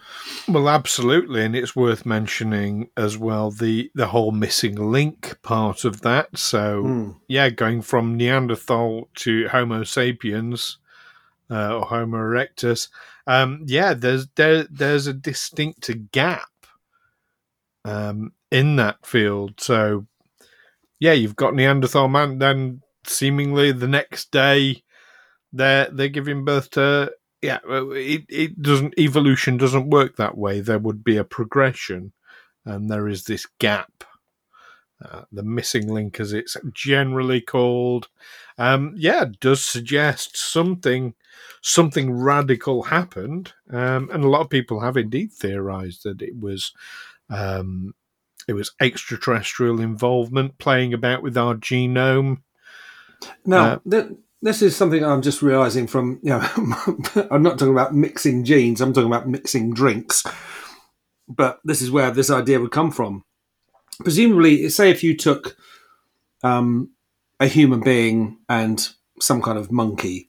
Well, 0.48 0.70
absolutely, 0.70 1.44
and 1.44 1.56
it's 1.56 1.76
worth 1.76 2.06
mentioning 2.06 2.90
as 2.98 3.18
well 3.18 3.52
the 3.52 3.92
the 3.96 4.08
whole 4.08 4.32
missing 4.32 4.76
link 4.76 5.38
part 5.42 5.86
of 5.86 6.02
that. 6.02 6.38
So, 6.38 6.84
Hmm. 6.84 7.12
yeah, 7.28 7.50
going 7.50 7.82
from 7.82 8.18
Neanderthal 8.18 9.10
to 9.16 9.48
Homo 9.50 9.84
sapiens 9.84 10.78
uh, 11.50 11.78
or 11.78 11.86
Homo 11.86 12.18
erectus, 12.18 12.90
um, 13.28 13.64
yeah, 13.68 13.94
there's 13.94 14.28
there 14.36 14.64
there's 14.70 15.08
a 15.08 15.14
distinct 15.14 15.90
gap 16.12 16.50
um, 17.86 18.34
in 18.52 18.76
that 18.78 19.06
field. 19.06 19.60
So, 19.60 20.08
yeah, 21.00 21.14
you've 21.14 21.36
got 21.36 21.56
Neanderthal 21.56 22.08
man, 22.08 22.40
then 22.40 22.82
seemingly 23.06 23.72
the 23.72 23.88
next 23.88 24.32
day 24.32 24.84
they're 25.54 25.90
they're 25.92 26.08
giving 26.08 26.46
birth 26.46 26.70
to 26.72 27.12
yeah. 27.42 27.60
It 27.66 28.26
it 28.30 28.62
doesn't 28.62 28.98
evolution 28.98 29.58
doesn't 29.58 29.90
work 29.90 30.16
that 30.16 30.38
way. 30.38 30.62
There 30.62 30.80
would 30.80 31.04
be 31.04 31.18
a 31.18 31.24
progression, 31.24 32.14
and 32.66 32.90
there 32.90 33.08
is 33.08 33.24
this 33.24 33.48
gap. 33.60 34.04
Uh, 35.04 35.24
the 35.32 35.42
missing 35.42 35.92
link, 35.92 36.20
as 36.20 36.32
it's 36.32 36.56
generally 36.74 37.42
called, 37.42 38.08
um, 38.60 38.94
yeah, 38.96 39.26
does 39.40 39.64
suggest 39.64 40.38
something 40.38 41.16
something 41.62 42.12
radical 42.12 42.84
happened, 42.84 43.54
um, 43.72 44.10
and 44.12 44.24
a 44.24 44.30
lot 44.30 44.42
of 44.42 44.50
people 44.50 44.80
have 44.82 44.98
indeed 44.98 45.32
theorized 45.34 46.04
that 46.04 46.22
it 46.22 46.40
was 46.40 46.72
um, 47.32 47.96
it 48.48 48.54
was 48.54 48.74
extraterrestrial 48.80 49.80
involvement 49.80 50.58
playing 50.60 50.94
about 50.94 51.24
with 51.24 51.38
our 51.38 51.56
genome. 51.56 52.44
Now, 53.46 53.66
Uh, 53.66 53.80
this 54.42 54.62
is 54.62 54.76
something 54.76 55.04
I'm 55.04 55.22
just 55.22 55.42
realizing 55.42 55.88
from, 55.88 56.20
you 56.24 56.32
know, 56.32 56.40
I'm 57.32 57.44
not 57.44 57.60
talking 57.60 57.74
about 57.74 57.94
mixing 57.94 58.44
genes, 58.44 58.82
I'm 58.82 58.94
talking 58.94 59.12
about 59.12 59.30
mixing 59.30 59.74
drinks. 59.74 60.24
But 61.28 61.60
this 61.64 61.82
is 61.82 61.92
where 61.92 62.12
this 62.12 62.30
idea 62.30 62.60
would 62.60 62.72
come 62.72 62.92
from. 62.92 63.24
Presumably, 64.00 64.68
say 64.70 64.90
if 64.90 65.04
you 65.04 65.16
took 65.16 65.56
um, 66.44 66.90
a 67.40 67.48
human 67.48 67.82
being 67.82 68.40
and 68.50 68.90
some 69.20 69.42
kind 69.42 69.58
of 69.58 69.72
monkey 69.72 70.28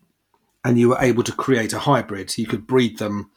and 0.64 0.78
you 0.78 0.90
were 0.90 1.00
able 1.00 1.24
to 1.24 1.32
create 1.32 1.72
a 1.72 1.78
hybrid, 1.80 2.36
you 2.36 2.46
could 2.46 2.66
breed 2.66 2.98
them. 2.98 3.30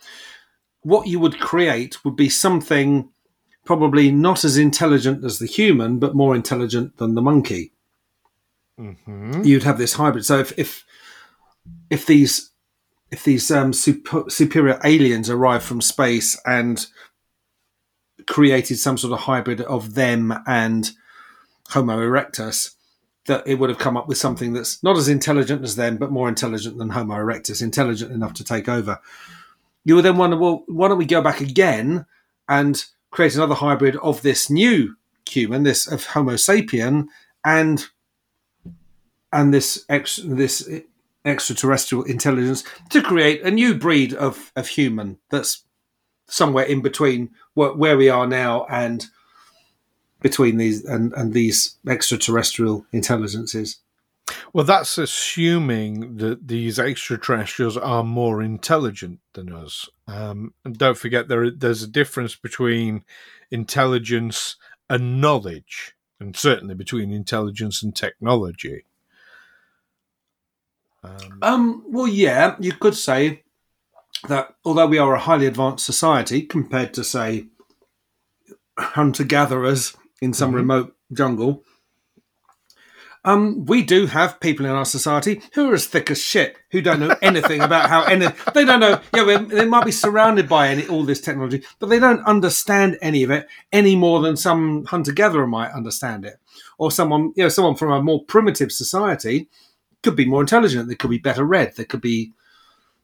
What 0.81 1.07
you 1.07 1.19
would 1.19 1.39
create 1.39 2.03
would 2.03 2.15
be 2.15 2.29
something 2.29 3.09
probably 3.63 4.11
not 4.11 4.43
as 4.43 4.57
intelligent 4.57 5.23
as 5.23 5.39
the 5.39 5.47
human, 5.47 5.97
but 5.97 6.13
more 6.13 6.35
intelligent 6.35 6.97
than 6.97 7.15
the 7.15 7.21
monkey 7.21 7.71
Mm-hmm. 8.79 9.43
you'd 9.43 9.63
have 9.63 9.77
this 9.77 9.93
hybrid. 9.93 10.25
So 10.25 10.39
if 10.39 10.57
if 10.59 10.85
if 11.89 12.05
these 12.05 12.51
if 13.11 13.23
these 13.23 13.49
um, 13.51 13.71
super, 13.71 14.25
superior 14.29 14.79
aliens 14.83 15.29
arrived 15.29 15.63
from 15.63 15.79
space 15.79 16.39
and 16.45 16.85
created 18.27 18.77
some 18.77 18.97
sort 18.97 19.13
of 19.13 19.19
hybrid 19.19 19.61
of 19.61 19.93
them 19.93 20.33
and 20.47 20.91
Homo 21.69 21.99
erectus, 21.99 22.75
that 23.27 23.47
it 23.47 23.55
would 23.55 23.69
have 23.69 23.79
come 23.79 23.95
up 23.95 24.07
with 24.07 24.17
something 24.17 24.53
that's 24.53 24.83
not 24.83 24.97
as 24.97 25.07
intelligent 25.07 25.63
as 25.63 25.75
them, 25.75 25.97
but 25.97 26.11
more 26.11 26.27
intelligent 26.27 26.77
than 26.77 26.89
Homo 26.89 27.15
erectus, 27.15 27.61
intelligent 27.61 28.11
enough 28.11 28.33
to 28.33 28.43
take 28.43 28.67
over. 28.67 28.99
You 29.83 29.95
would 29.95 30.05
then 30.05 30.17
wonder, 30.17 30.37
well, 30.37 30.63
why 30.67 30.87
don't 30.87 30.97
we 30.97 31.05
go 31.05 31.21
back 31.21 31.41
again 31.41 32.05
and 32.49 32.83
create 33.11 33.35
another 33.35 33.55
hybrid 33.55 33.95
of 33.97 34.21
this 34.23 34.49
new 34.49 34.95
human, 35.29 35.63
this 35.63 35.87
of 35.87 36.05
Homo 36.07 36.33
sapien, 36.33 37.07
and 37.45 37.85
and 39.35 39.53
this 39.53 39.85
ex, 39.89 40.19
this 40.23 40.67
extraterrestrial 41.25 42.05
intelligence 42.05 42.63
to 42.89 43.01
create 43.01 43.41
a 43.43 43.51
new 43.51 43.75
breed 43.75 44.13
of, 44.13 44.51
of 44.55 44.69
human 44.69 45.17
that's 45.29 45.65
somewhere 46.27 46.65
in 46.65 46.81
between 46.81 47.29
where, 47.53 47.73
where 47.73 47.97
we 47.97 48.09
are 48.09 48.25
now 48.25 48.65
and 48.69 49.07
between 50.21 50.57
these 50.57 50.85
and, 50.85 51.13
and 51.13 51.33
these 51.33 51.77
extraterrestrial 51.87 52.85
intelligences. 52.93 53.81
Well, 54.53 54.65
that's 54.65 54.97
assuming 54.97 56.17
that 56.17 56.47
these 56.47 56.79
extraterrestrials 56.79 57.77
are 57.77 58.03
more 58.03 58.41
intelligent 58.41 59.19
than 59.33 59.51
us. 59.51 59.87
Um, 60.07 60.53
and 60.63 60.77
don't 60.77 60.97
forget, 60.97 61.27
there 61.27 61.51
there's 61.51 61.83
a 61.83 61.87
difference 61.87 62.35
between 62.35 63.03
intelligence 63.51 64.55
and 64.89 65.21
knowledge, 65.21 65.93
and 66.19 66.35
certainly 66.35 66.73
between 66.73 67.11
intelligence 67.11 67.83
and 67.83 67.95
technology. 67.95 68.85
Um, 71.05 71.39
Um, 71.41 71.83
well, 71.87 72.07
yeah, 72.07 72.55
you 72.59 72.71
could 72.73 72.95
say 72.95 73.43
that 74.27 74.55
although 74.63 74.87
we 74.87 74.97
are 74.97 75.13
a 75.13 75.19
highly 75.19 75.45
advanced 75.45 75.85
society 75.85 76.41
compared 76.41 76.93
to, 76.95 77.03
say, 77.03 77.47
hunter 78.77 79.23
gatherers 79.23 79.95
in 80.21 80.33
some 80.33 80.51
Mhm. 80.51 80.55
remote 80.55 80.95
jungle, 81.13 81.63
Um, 83.27 83.65
we 83.65 83.81
do 83.81 84.05
have 84.05 84.39
people 84.39 84.67
in 84.67 84.71
our 84.73 84.85
society 84.85 85.41
who 85.53 85.71
are 85.71 85.73
as 85.73 85.87
thick 85.87 86.11
as 86.11 86.21
shit, 86.21 86.57
who 86.69 86.79
don't 86.79 86.99
know 86.99 87.15
anything 87.23 87.59
about 87.61 87.89
how 87.89 88.03
any. 88.03 88.27
They 88.53 88.63
don't 88.65 88.79
know. 88.79 88.99
Yeah, 89.15 89.39
they 89.39 89.65
might 89.65 89.83
be 89.83 89.91
surrounded 89.91 90.47
by 90.47 90.67
any, 90.67 90.85
all 90.87 91.03
this 91.03 91.21
technology, 91.21 91.63
but 91.79 91.87
they 91.89 91.97
don't 91.97 92.23
understand 92.27 92.99
any 93.01 93.23
of 93.23 93.31
it 93.31 93.47
any 93.73 93.95
more 93.95 94.21
than 94.21 94.37
some 94.37 94.85
hunter 94.85 95.11
gatherer 95.11 95.47
might 95.47 95.71
understand 95.71 96.23
it, 96.23 96.35
or 96.77 96.91
someone 96.91 97.33
you 97.35 97.41
know 97.41 97.49
someone 97.49 97.73
from 97.75 97.91
a 97.91 97.99
more 98.03 98.23
primitive 98.25 98.71
society 98.71 99.49
could 100.05 100.15
be 100.15 100.25
more 100.25 100.39
intelligent. 100.41 100.87
They 100.87 100.95
could 100.95 101.09
be 101.09 101.17
better 101.17 101.43
read. 101.43 101.75
They 101.75 101.83
could 101.85 102.01
be. 102.01 102.31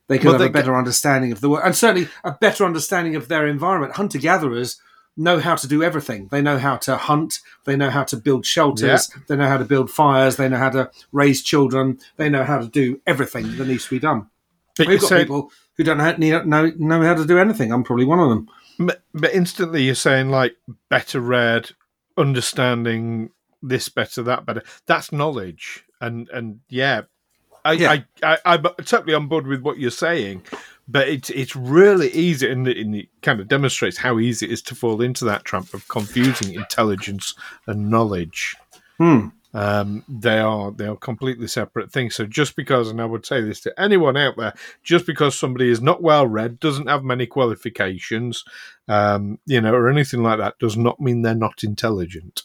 They 0.08 0.18
could 0.18 0.26
Well, 0.28 0.34
have 0.34 0.40
they 0.42 0.48
a 0.48 0.62
better 0.62 0.76
understanding 0.78 1.32
of 1.32 1.42
the 1.42 1.50
world, 1.50 1.64
and 1.66 1.76
certainly 1.76 2.08
a 2.24 2.32
better 2.32 2.64
understanding 2.66 3.16
of 3.16 3.28
their 3.28 3.48
environment. 3.48 3.94
Hunter 3.96 4.18
gatherers 4.20 4.80
know 5.18 5.40
how 5.40 5.56
to 5.56 5.68
do 5.68 5.84
everything. 5.84 6.28
They 6.32 6.42
know 6.42 6.58
how 6.58 6.78
to 6.78 6.96
hunt. 6.98 7.40
They 7.66 7.76
know 7.76 7.90
how 7.90 8.04
to 8.06 8.18
build 8.18 8.46
shelters. 8.46 9.10
They 9.28 9.36
know 9.36 9.48
how 9.48 9.58
to 9.58 9.66
build 9.66 9.90
fires. 9.92 10.36
They 10.38 10.48
know 10.50 10.58
how 10.58 10.70
to 10.70 10.90
raise 11.12 11.42
children. 11.42 12.00
They 12.18 12.30
know 12.30 12.44
how 12.44 12.60
to 12.60 12.68
do 12.68 13.02
everything 13.08 13.58
that 13.58 13.68
needs 13.68 13.86
to 13.86 13.90
be 13.90 14.00
done. 14.00 14.28
But 14.78 14.88
We've 14.88 15.02
got 15.02 15.10
so- 15.10 15.20
people 15.20 15.52
who 15.78 15.84
don't 15.84 15.98
know, 15.98 16.44
know 16.44 16.72
know 16.78 17.02
how 17.04 17.14
to 17.14 17.26
do 17.26 17.40
anything. 17.40 17.72
I'm 17.72 17.84
probably 17.84 18.06
one 18.06 18.20
of 18.20 18.30
them. 18.30 18.48
But, 18.80 19.04
but 19.14 19.34
instantly 19.34 19.84
you're 19.84 19.96
saying 19.96 20.30
like 20.30 20.56
better 20.90 21.20
read, 21.22 21.72
understanding 22.18 23.30
this 23.62 23.90
better, 23.90 24.24
that 24.24 24.46
better. 24.46 24.64
That's 24.88 25.12
knowledge, 25.12 25.86
and 26.02 26.28
and 26.30 26.60
yeah, 26.70 27.04
I 27.64 27.74
Yeah. 27.74 27.92
I, 27.92 28.06
I 28.24 28.38
I'm 28.46 28.64
totally 28.84 29.14
on 29.14 29.28
board 29.28 29.48
with 29.48 29.62
what 29.62 29.78
you're 29.78 29.92
saying. 29.92 30.44
But 30.88 31.08
it's 31.08 31.30
it's 31.30 31.56
really 31.56 32.10
easy, 32.10 32.52
and 32.52 32.68
it, 32.68 32.78
and 32.78 32.96
it 32.96 33.08
kind 33.22 33.40
of 33.40 33.48
demonstrates 33.48 33.98
how 33.98 34.20
easy 34.20 34.46
it 34.48 34.52
is 34.52 34.62
to 34.64 34.76
fall 34.76 35.02
into 35.02 35.24
that 35.26 35.46
trap 35.46 35.74
of 35.74 35.88
confusing 35.88 36.54
intelligence 36.54 37.34
and 37.66 37.90
knowledge. 37.90 38.58
Hmm. 38.98 39.28
Um, 39.54 40.04
they 40.08 40.40
are 40.40 40.72
they 40.72 40.88
are 40.88 40.96
completely 40.96 41.48
separate 41.48 41.92
things. 41.92 42.16
So 42.16 42.26
just 42.26 42.56
because, 42.56 42.90
and 42.90 43.02
I 43.02 43.06
would 43.06 43.26
say 43.26 43.42
this 43.42 43.62
to 43.62 43.80
anyone 43.80 44.18
out 44.18 44.38
there, 44.38 44.54
just 44.84 45.06
because 45.06 45.38
somebody 45.38 45.70
is 45.70 45.82
not 45.82 46.02
well 46.02 46.26
read, 46.26 46.60
doesn't 46.60 46.88
have 46.88 47.04
many 47.04 47.26
qualifications, 47.26 48.44
um, 48.88 49.40
you 49.46 49.62
know, 49.62 49.74
or 49.74 49.90
anything 49.90 50.24
like 50.24 50.40
that, 50.40 50.60
does 50.60 50.78
not 50.78 51.00
mean 51.00 51.22
they're 51.22 51.36
not 51.36 51.64
intelligent. 51.64 52.44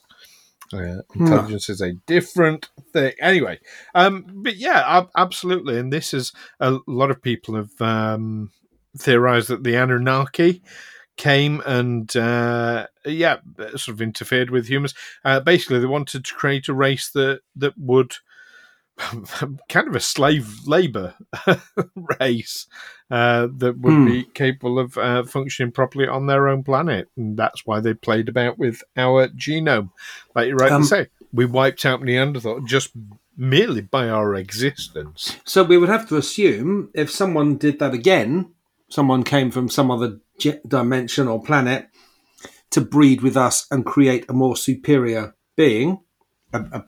Uh, 0.73 1.02
intelligence 1.14 1.68
is 1.68 1.80
a 1.80 1.92
different 2.06 2.70
thing. 2.92 3.12
Anyway, 3.20 3.58
um, 3.94 4.25
but 4.28 4.56
yeah, 4.56 4.82
ab- 4.87 5.11
absolutely. 5.16 5.78
And 5.78 5.92
this 5.92 6.12
is 6.12 6.32
a 6.61 6.78
lot 6.87 7.11
of 7.11 7.23
people 7.23 7.54
have 7.54 7.80
um, 7.80 8.50
theorized 8.99 9.49
that 9.49 9.62
the 9.62 9.76
Anunnaki 9.76 10.62
came 11.16 11.62
and 11.66 12.14
uh, 12.16 12.87
yeah, 13.04 13.38
sort 13.70 13.88
of 13.88 14.02
interfered 14.02 14.50
with 14.50 14.68
humans. 14.68 14.94
Uh, 15.25 15.40
basically, 15.40 15.78
they 15.78 15.87
wanted 15.87 16.25
to 16.25 16.35
create 16.35 16.68
a 16.68 16.75
race 16.75 17.11
that 17.11 17.40
that 17.56 17.76
would 17.78 18.14
kind 19.68 19.88
of 19.88 19.94
a 19.94 20.00
slave 20.00 20.66
labor 20.66 21.14
race 22.20 22.66
uh, 23.10 23.48
that 23.58 23.78
would 23.78 23.94
Hmm. 23.94 24.06
be 24.06 24.24
capable 24.34 24.78
of 24.78 24.96
uh, 24.96 25.22
functioning 25.24 25.72
properly 25.72 26.08
on 26.08 26.26
their 26.26 26.48
own 26.48 26.62
planet, 26.64 27.08
and 27.16 27.36
that's 27.36 27.66
why 27.66 27.80
they 27.80 27.94
played 27.94 28.28
about 28.28 28.58
with 28.58 28.82
our 28.96 29.28
genome. 29.28 29.90
Like 30.34 30.48
you 30.48 30.54
rightly 30.54 30.76
Um, 30.76 30.82
say, 30.84 31.08
we 31.32 31.44
wiped 31.44 31.84
out 31.84 32.02
Neanderthal 32.02 32.60
just 32.60 32.90
merely 33.36 33.82
by 33.82 34.08
our 34.08 34.34
existence. 34.34 35.36
So 35.44 35.62
we 35.62 35.76
would 35.76 35.90
have 35.90 36.08
to 36.08 36.16
assume 36.16 36.90
if 36.94 37.10
someone 37.10 37.58
did 37.58 37.78
that 37.80 37.92
again, 37.92 38.52
someone 38.88 39.22
came 39.24 39.50
from 39.50 39.68
some 39.68 39.90
other 39.90 40.20
dimension 40.66 41.28
or 41.28 41.42
planet 41.42 41.88
to 42.70 42.80
breed 42.80 43.20
with 43.20 43.36
us 43.36 43.66
and 43.70 43.84
create 43.84 44.24
a 44.28 44.32
more 44.32 44.56
superior 44.56 45.34
being, 45.56 46.00
a, 46.52 46.60
a, 46.60 46.84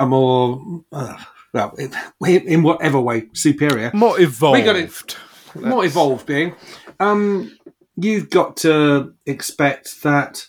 a 0.00 0.06
more 0.06 0.82
uh, 0.92 1.16
well, 1.52 1.74
in, 1.78 2.48
in 2.48 2.62
whatever 2.62 3.00
way 3.00 3.28
superior, 3.32 3.90
More 3.94 4.20
evolved. 4.20 4.58
We 4.58 4.64
got 4.64 4.76
it. 4.76 5.16
more 5.54 5.84
evolved 5.84 6.26
being. 6.26 6.54
Um, 7.00 7.56
you've 7.96 8.28
got 8.30 8.56
to 8.58 9.14
expect 9.24 10.02
that 10.02 10.46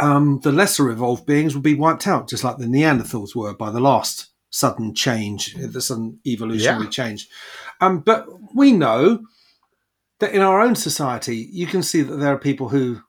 um, 0.00 0.40
the 0.42 0.52
lesser 0.52 0.90
evolved 0.90 1.26
beings 1.26 1.54
will 1.54 1.62
be 1.62 1.74
wiped 1.74 2.06
out, 2.06 2.28
just 2.28 2.44
like 2.44 2.58
the 2.58 2.66
Neanderthals 2.66 3.34
were 3.34 3.54
by 3.54 3.70
the 3.70 3.80
last 3.80 4.28
sudden 4.50 4.94
change, 4.94 5.54
the 5.54 5.80
sudden 5.80 6.20
evolutionary 6.26 6.84
Yeah. 6.84 6.90
change. 6.90 7.28
Um, 7.80 8.00
but 8.00 8.26
we 8.54 8.72
know 8.72 9.20
that 10.20 10.32
in 10.32 10.40
our 10.40 10.60
own 10.60 10.74
society, 10.76 11.48
you 11.52 11.66
can 11.66 11.82
see 11.82 12.00
that 12.02 12.16
there 12.16 12.32
are 12.32 12.38
people 12.38 12.70
who, 12.70 13.00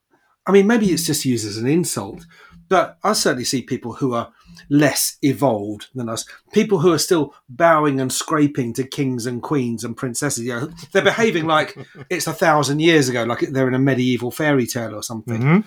I 0.45 0.51
mean, 0.51 0.67
maybe 0.67 0.87
it's 0.87 1.05
just 1.05 1.25
used 1.25 1.47
as 1.47 1.57
an 1.57 1.67
insult, 1.67 2.25
but 2.67 2.97
I 3.03 3.13
certainly 3.13 3.45
see 3.45 3.61
people 3.61 3.93
who 3.93 4.13
are 4.13 4.31
less 4.69 5.17
evolved 5.21 5.87
than 5.95 6.09
us. 6.09 6.25
People 6.53 6.79
who 6.79 6.91
are 6.91 6.97
still 6.99 7.33
bowing 7.47 7.99
and 7.99 8.11
scraping 8.11 8.73
to 8.73 8.83
kings 8.83 9.25
and 9.25 9.41
queens 9.41 9.83
and 9.83 9.95
princesses. 9.95 10.43
You 10.43 10.59
know, 10.59 10.71
they're 10.91 11.01
behaving 11.01 11.45
like 11.45 11.77
it's 12.09 12.27
a 12.27 12.33
thousand 12.33 12.79
years 12.79 13.09
ago, 13.09 13.23
like 13.23 13.39
they're 13.39 13.67
in 13.67 13.73
a 13.73 13.79
medieval 13.79 14.31
fairy 14.31 14.67
tale 14.67 14.95
or 14.95 15.03
something. 15.03 15.41
Mhm. 15.41 15.63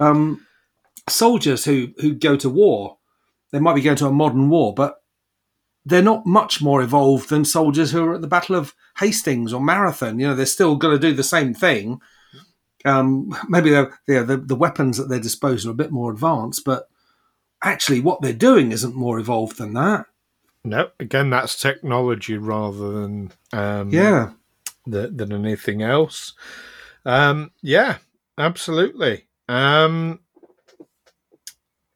Um, 0.00 0.46
soldiers 1.08 1.64
who 1.64 1.88
who 1.98 2.14
go 2.14 2.36
to 2.36 2.50
war, 2.50 2.98
they 3.52 3.60
might 3.60 3.74
be 3.74 3.82
going 3.82 3.96
to 3.98 4.06
a 4.06 4.12
modern 4.12 4.48
war, 4.48 4.74
but 4.74 5.02
they're 5.86 6.02
not 6.02 6.24
much 6.26 6.62
more 6.62 6.82
evolved 6.82 7.28
than 7.28 7.44
soldiers 7.44 7.92
who 7.92 8.04
are 8.04 8.14
at 8.14 8.22
the 8.22 8.26
Battle 8.26 8.56
of 8.56 8.74
Hastings 8.98 9.52
or 9.52 9.60
Marathon. 9.60 10.18
You 10.18 10.28
know, 10.28 10.34
they're 10.34 10.46
still 10.46 10.76
going 10.76 10.98
to 10.98 11.08
do 11.08 11.14
the 11.14 11.22
same 11.22 11.52
thing. 11.52 12.00
Um, 12.86 13.34
maybe 13.48 13.70
the 13.70 13.90
the 14.06 14.56
weapons 14.56 14.98
at 14.98 15.08
their 15.08 15.20
disposal 15.20 15.70
are 15.70 15.72
a 15.72 15.76
bit 15.76 15.92
more 15.92 16.10
advanced, 16.10 16.64
but 16.64 16.88
actually, 17.64 18.00
what 18.00 18.20
they're 18.22 18.32
doing 18.32 18.72
isn't 18.72 18.94
more 18.94 19.18
evolved 19.18 19.58
than 19.58 19.72
that. 19.74 20.06
No, 20.64 20.90
again, 20.98 21.30
that's 21.30 21.60
technology 21.60 22.38
rather 22.38 22.90
than 22.92 23.32
um, 23.52 23.90
Yeah, 23.90 24.30
th- 24.90 25.10
than 25.12 25.32
anything 25.32 25.82
else. 25.82 26.32
Um, 27.04 27.50
yeah, 27.62 27.98
absolutely. 28.38 29.26
Um, 29.48 30.20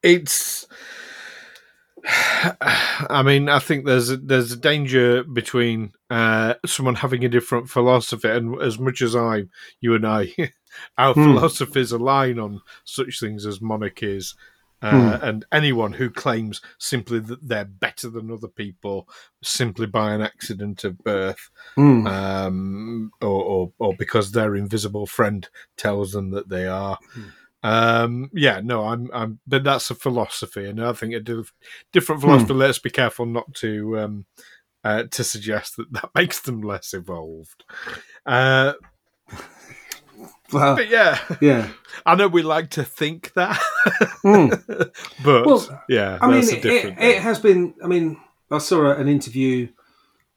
it's. 0.02 0.66
I 2.04 3.22
mean, 3.24 3.48
I 3.48 3.58
think 3.58 3.84
there's 3.84 4.10
a, 4.10 4.16
there's 4.16 4.52
a 4.52 4.56
danger 4.56 5.24
between 5.24 5.92
uh, 6.10 6.54
someone 6.66 6.94
having 6.96 7.24
a 7.24 7.28
different 7.28 7.68
philosophy, 7.68 8.28
and 8.28 8.60
as 8.62 8.78
much 8.78 9.02
as 9.02 9.16
I, 9.16 9.44
you 9.80 9.94
and 9.94 10.06
I, 10.06 10.34
our 10.98 11.14
Hmm. 11.14 11.24
philosophies 11.24 11.92
align 11.92 12.38
on 12.38 12.60
such 12.84 13.18
things 13.20 13.46
as 13.46 13.60
monarchies, 13.60 14.34
uh, 14.82 15.18
and 15.22 15.44
anyone 15.50 15.92
who 15.92 16.08
claims 16.10 16.60
simply 16.78 17.18
that 17.18 17.48
they're 17.48 17.64
better 17.64 18.08
than 18.08 18.30
other 18.30 18.48
people 18.48 19.08
simply 19.42 19.86
by 19.86 20.12
an 20.14 20.20
accident 20.22 20.84
of 20.84 20.98
birth, 20.98 21.50
Mm. 21.76 22.08
um, 22.08 23.10
or, 23.20 23.42
or 23.44 23.72
or 23.78 23.94
because 23.98 24.32
their 24.32 24.54
invisible 24.56 25.06
friend 25.06 25.48
tells 25.76 26.12
them 26.12 26.30
that 26.30 26.48
they 26.48 26.66
are. 26.66 26.98
Um, 27.64 28.30
yeah, 28.32 28.60
no, 28.62 28.84
I'm, 28.86 29.10
I'm, 29.12 29.40
but 29.46 29.64
that's 29.64 29.90
a 29.90 29.96
philosophy, 29.96 30.68
and 30.68 30.80
I 30.80 30.92
think 30.92 31.12
a 31.14 31.20
diff- 31.20 31.52
different 31.92 32.20
philosophy. 32.20 32.54
Let's 32.54 32.78
be 32.78 32.90
careful 32.90 33.26
not 33.26 33.52
to 33.56 33.98
um, 33.98 34.26
uh, 34.84 35.04
to 35.10 35.24
suggest 35.24 35.76
that 35.76 35.92
that 35.92 36.10
makes 36.14 36.40
them 36.40 36.60
less 36.62 36.94
evolved. 36.94 37.64
Uh, 38.24 38.74
Well, 40.52 40.76
but 40.76 40.88
yeah, 40.88 41.18
yeah. 41.40 41.68
I 42.06 42.14
know 42.14 42.28
we 42.28 42.42
like 42.42 42.70
to 42.70 42.84
think 42.84 43.32
that, 43.34 43.60
Mm. 44.24 44.62
but 45.22 45.46
Well, 45.46 45.84
yeah, 45.88 46.18
I 46.20 46.26
mean, 46.30 46.48
a 46.48 46.52
it, 46.52 46.62
different. 46.62 46.98
it, 47.00 47.04
it 47.16 47.22
has 47.22 47.38
been. 47.38 47.74
I 47.82 47.86
mean, 47.86 48.16
I 48.50 48.58
saw 48.58 48.90
an 48.92 49.08
interview 49.08 49.68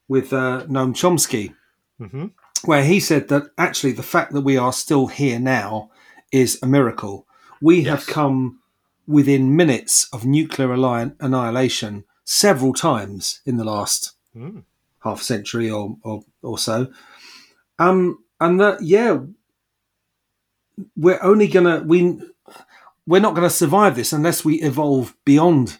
with 0.08 0.34
uh, 0.34 0.66
Noam 0.68 0.94
Chomsky 0.94 1.56
hmm 1.98 2.28
where 2.66 2.84
he 2.84 3.00
said 3.00 3.28
that 3.30 3.44
actually 3.58 3.92
the 3.92 4.04
fact 4.04 4.34
that 4.34 4.42
we 4.42 4.56
are 4.56 4.72
still 4.74 5.08
here 5.08 5.40
now 5.40 5.90
is 6.32 6.60
a 6.62 6.68
miracle. 6.68 7.26
We 7.60 7.84
have 7.86 8.06
come 8.06 8.60
within 9.08 9.56
minutes 9.56 10.08
of 10.14 10.26
nuclear 10.26 10.72
annihilation 11.20 12.04
several 12.24 12.74
times 12.74 13.42
in 13.48 13.58
the 13.58 13.64
last 13.64 14.12
Mm. 14.36 14.64
half 15.00 15.22
century 15.24 15.72
or, 15.72 15.98
or, 16.04 16.22
or 16.44 16.58
so. 16.60 16.88
Um, 17.80 18.20
and 18.40 18.60
that, 18.62 18.82
yeah, 18.84 19.18
we're 20.96 21.22
only 21.22 21.48
gonna 21.48 21.84
we 21.86 22.20
we're 23.08 23.22
not 23.22 23.36
going 23.36 23.48
to 23.48 23.54
survive 23.56 23.96
this 23.96 24.14
unless 24.14 24.46
we 24.46 24.62
evolve 24.62 25.16
beyond 25.26 25.80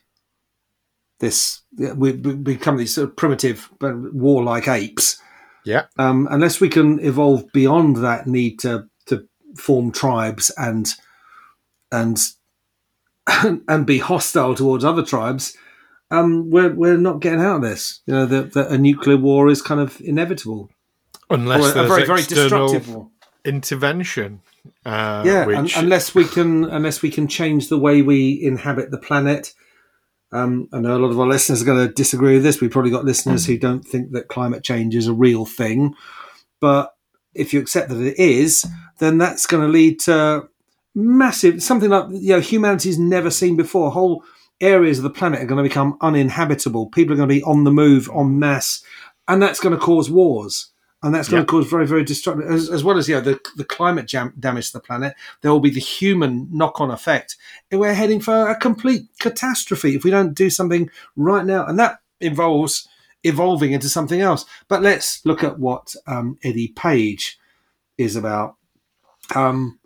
this. 1.20 1.62
We, 1.78 2.12
we 2.14 2.34
become 2.34 2.78
these 2.78 2.96
sort 2.96 3.10
of 3.10 3.16
primitive, 3.16 3.70
but 3.80 3.96
warlike 4.14 4.68
apes. 4.68 5.22
Yeah, 5.64 5.86
Um, 6.00 6.28
unless 6.32 6.60
we 6.60 6.70
can 6.70 7.00
evolve 7.00 7.52
beyond 7.54 7.98
that 7.98 8.26
need 8.26 8.58
to 8.60 8.88
to 9.06 9.28
form 9.56 9.92
tribes 9.92 10.50
and 10.58 10.90
and 11.92 12.20
and 13.68 13.86
be 13.86 14.00
hostile 14.00 14.56
towards 14.56 14.84
other 14.84 15.04
tribes, 15.04 15.56
um, 16.10 16.50
we're 16.50 16.74
we're 16.74 16.98
not 16.98 17.22
getting 17.22 17.42
out 17.42 17.58
of 17.58 17.62
this. 17.62 18.02
You 18.08 18.14
know, 18.16 18.26
that 18.26 18.54
that 18.54 18.72
a 18.72 18.78
nuclear 18.80 19.18
war 19.18 19.50
is 19.50 19.62
kind 19.62 19.80
of 19.80 20.02
inevitable, 20.02 20.72
unless 21.30 21.64
or 21.64 21.70
a 21.70 21.74
there's 21.74 21.88
very 21.88 22.06
very 22.06 22.20
external 22.22 22.68
destructive 22.68 22.96
war. 22.96 23.10
intervention. 23.46 24.42
Uh, 24.86 25.24
yeah, 25.26 25.46
which, 25.46 25.58
un- 25.58 25.84
unless 25.84 26.14
we 26.16 26.26
can 26.26 26.66
unless 26.66 27.02
we 27.02 27.10
can 27.10 27.28
change 27.28 27.70
the 27.70 27.80
way 27.80 28.02
we 28.02 28.42
inhabit 28.42 28.92
the 28.92 28.98
planet, 28.98 29.54
Um, 30.34 30.70
I 30.72 30.80
know 30.80 30.96
a 30.96 31.00
lot 31.00 31.12
of 31.12 31.20
our 31.20 31.28
listeners 31.28 31.62
are 31.62 31.66
going 31.66 31.88
to 31.88 31.94
disagree 31.94 32.36
with 32.36 32.44
this. 32.44 32.62
We've 32.62 32.72
probably 32.72 32.92
got 32.92 33.04
listeners 33.06 33.46
who 33.46 33.58
don't 33.58 33.86
think 33.86 34.12
that 34.12 34.30
climate 34.30 34.64
change 34.64 34.96
is 34.96 35.08
a 35.08 35.14
real 35.14 35.46
thing. 35.46 35.94
But 36.62 36.94
if 37.34 37.54
you 37.54 37.60
accept 37.60 37.90
that 37.90 38.00
it 38.02 38.18
is, 38.18 38.66
then 39.00 39.18
that's 39.18 39.46
going 39.46 39.64
to 39.64 39.70
lead 39.70 40.00
to 40.02 40.48
massive 40.96 41.62
something 41.64 41.90
like 41.90 42.06
you 42.12 42.34
know 42.34 42.40
humanity's 42.40 42.98
never 43.00 43.30
seen 43.30 43.58
before. 43.58 43.92
Whole 43.92 44.24
areas 44.62 45.00
of 45.00 45.04
the 45.04 45.10
planet 45.10 45.42
are 45.42 45.46
going 45.46 45.64
to 45.64 45.70
become 45.70 45.98
uninhabitable. 46.02 46.88
People 46.92 47.14
are 47.14 47.18
going 47.18 47.30
to 47.30 47.36
be 47.36 47.44
on 47.44 47.64
the 47.64 47.72
move 47.72 48.10
en 48.16 48.40
masse, 48.40 48.84
and 49.28 49.42
that's 49.42 49.60
going 49.60 49.78
to 49.78 49.86
cause 49.86 50.10
wars. 50.10 50.71
And 51.04 51.16
that's 51.16 51.30
going 51.30 51.42
Yep. 51.42 51.48
to 51.48 51.52
cause 51.52 51.68
very, 51.68 51.88
very 51.88 52.04
destructive, 52.04 52.48
as, 52.52 52.70
as 52.70 52.84
well 52.84 52.98
as 52.98 53.10
you 53.10 53.16
know, 53.16 53.22
the, 53.22 53.40
the 53.58 53.64
climate 53.64 54.06
jam- 54.06 54.36
damage 54.40 54.68
to 54.68 54.74
the 54.74 54.80
planet. 54.82 55.16
There 55.42 55.52
will 55.52 55.60
be 55.60 55.72
the 55.72 55.80
human 55.80 56.48
knock-on 56.52 56.92
effect. 56.92 57.38
We're 57.72 57.96
heading 57.96 58.20
for 58.20 58.48
a 58.50 58.56
complete 58.56 59.08
catastrophe 59.20 59.96
if 59.96 60.04
we 60.04 60.12
don't 60.12 60.36
do 60.36 60.52
something 60.52 60.92
right 61.16 61.44
now, 61.46 61.66
and 61.66 61.80
that 61.80 62.02
involves 62.20 62.88
evolving 63.24 63.72
into 63.72 63.90
something 63.90 64.22
else. 64.22 64.46
But 64.68 64.84
let's 64.84 65.26
look 65.26 65.44
at 65.44 65.58
what 65.60 65.96
um, 66.06 66.38
Eddie 66.44 66.68
Page 66.70 67.40
is 67.98 68.16
about. 68.16 68.58
Um, 69.34 69.80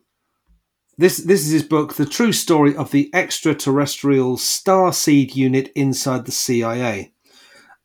this 0.98 1.18
this 1.18 1.46
is 1.46 1.52
his 1.52 1.64
book, 1.64 1.96
The 1.96 2.06
True 2.06 2.32
Story 2.34 2.76
of 2.76 2.92
the 2.92 3.10
Extraterrestrial 3.14 4.38
Starseed 4.38 5.36
Unit 5.36 5.72
Inside 5.76 6.26
the 6.26 6.32
CIA, 6.32 7.12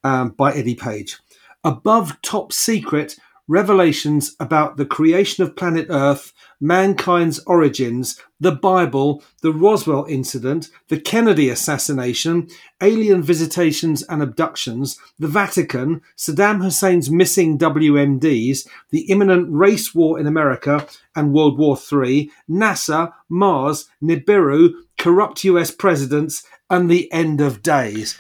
um, 0.05 0.31
by 0.31 0.53
Eddie 0.53 0.77
Page. 0.77 1.19
Above 1.62 2.20
top 2.23 2.53
secret 2.53 3.16
revelations 3.51 4.37
about 4.38 4.77
the 4.77 4.87
creation 4.87 5.42
of 5.42 5.57
planet 5.57 5.87
Earth, 5.90 6.33
mankind's 6.61 7.40
origins, 7.46 8.18
the 8.38 8.53
Bible, 8.53 9.25
the 9.42 9.53
Roswell 9.53 10.07
incident, 10.09 10.70
the 10.88 11.01
Kennedy 11.01 11.51
assassination, 11.51 12.49
alien 12.81 13.23
visitations 13.23 14.05
and 14.05 14.23
abductions, 14.23 14.99
the 15.18 15.27
Vatican, 15.27 16.01
Saddam 16.16 16.62
Hussein's 16.62 17.11
missing 17.11 17.59
WMDs, 17.59 18.68
the 18.90 19.01
imminent 19.11 19.49
race 19.51 19.92
war 19.94 20.18
in 20.18 20.29
America 20.29 20.87
and 21.16 21.35
World 21.35 21.59
War 21.59 21.77
III, 21.77 22.31
NASA, 22.49 23.12
Mars, 23.29 23.90
Nibiru, 24.01 24.75
corrupt 24.96 25.42
US 25.44 25.73
presidents, 25.73 26.46
and 26.70 26.88
the 26.88 27.12
end 27.12 27.40
of 27.40 27.62
days. 27.62 28.16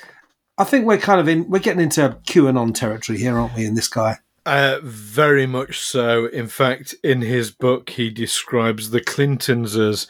I 0.60 0.64
think 0.64 0.84
we're 0.84 0.98
kind 0.98 1.20
of 1.20 1.26
in, 1.26 1.48
we're 1.48 1.58
getting 1.58 1.80
into 1.82 2.18
QAnon 2.26 2.74
territory 2.74 3.18
here, 3.18 3.38
aren't 3.38 3.54
we, 3.56 3.64
in 3.64 3.74
this 3.74 3.88
guy? 3.88 4.18
Uh, 4.44 4.78
very 4.82 5.46
much 5.46 5.78
so. 5.80 6.26
In 6.26 6.48
fact, 6.48 6.94
in 7.02 7.22
his 7.22 7.50
book, 7.50 7.90
he 7.90 8.10
describes 8.10 8.90
the 8.90 9.00
Clintons 9.00 9.74
as 9.76 10.06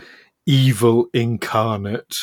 evil 0.47 1.07
incarnate. 1.15 2.17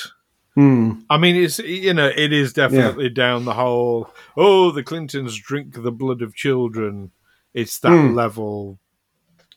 Hmm. 0.55 0.93
I 1.09 1.17
mean, 1.17 1.35
it's 1.35 1.59
you 1.59 1.93
know, 1.93 2.07
it 2.13 2.33
is 2.33 2.51
definitely 2.51 3.09
down 3.09 3.45
the 3.45 3.53
hole. 3.53 4.09
Oh, 4.35 4.71
the 4.71 4.83
Clintons 4.83 5.37
drink 5.39 5.81
the 5.81 5.91
blood 5.91 6.21
of 6.21 6.35
children. 6.35 7.11
It's 7.53 7.79
that 7.79 7.91
Mm. 7.91 8.13
level, 8.15 8.79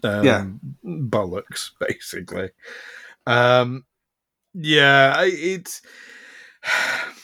um, 0.05 0.25
Yeah. 0.25 0.45
bollocks, 0.85 1.71
basically. 1.81 2.51
Um, 3.27 3.85
yeah, 4.55 5.23
it's. 5.25 5.83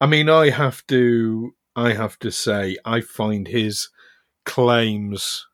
I 0.00 0.06
mean, 0.06 0.28
I 0.28 0.50
have 0.50 0.86
to. 0.88 1.54
I 1.76 1.92
have 1.92 2.18
to 2.18 2.32
say, 2.32 2.76
I 2.84 3.00
find 3.00 3.46
his 3.46 3.90
claims 4.44 5.46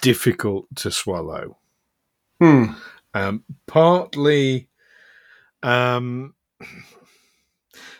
difficult 0.00 0.66
to 0.76 0.90
swallow. 0.90 1.58
Hmm. 2.40 2.64
Um, 3.12 3.44
partly, 3.66 4.68
um, 5.62 6.34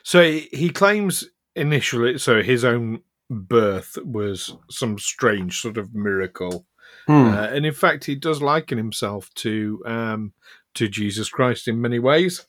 so 0.03 0.23
he, 0.23 0.71
claims 0.71 1.25
initially, 1.55 2.19
so 2.19 2.43
his 2.43 2.65
own 2.65 3.01
birth 3.31 3.99
was 4.05 4.57
some 4.71 4.99
strange 4.99 5.61
sort 5.61 5.77
of 5.77 5.95
miracle, 5.95 6.67
Hmm. 7.07 7.29
uh, 7.29 7.49
and 7.49 7.67
in 7.67 7.75
fact, 7.75 8.05
he 8.05 8.15
does 8.15 8.41
liken 8.41 8.79
himself 8.79 9.33
to 9.35 9.83
um, 9.85 10.33
to 10.75 10.89
Jesus 10.89 11.29
Christ 11.29 11.69
in 11.69 11.81
many 11.81 11.99
ways. 11.99 12.47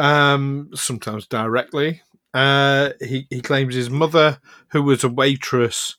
Um, 0.00 0.70
sometimes 0.74 1.26
directly. 1.26 2.02
Uh, 2.32 2.90
he 3.00 3.26
he 3.28 3.40
claims 3.40 3.74
his 3.74 3.90
mother, 3.90 4.40
who 4.70 4.82
was 4.82 5.04
a 5.04 5.08
waitress, 5.08 5.96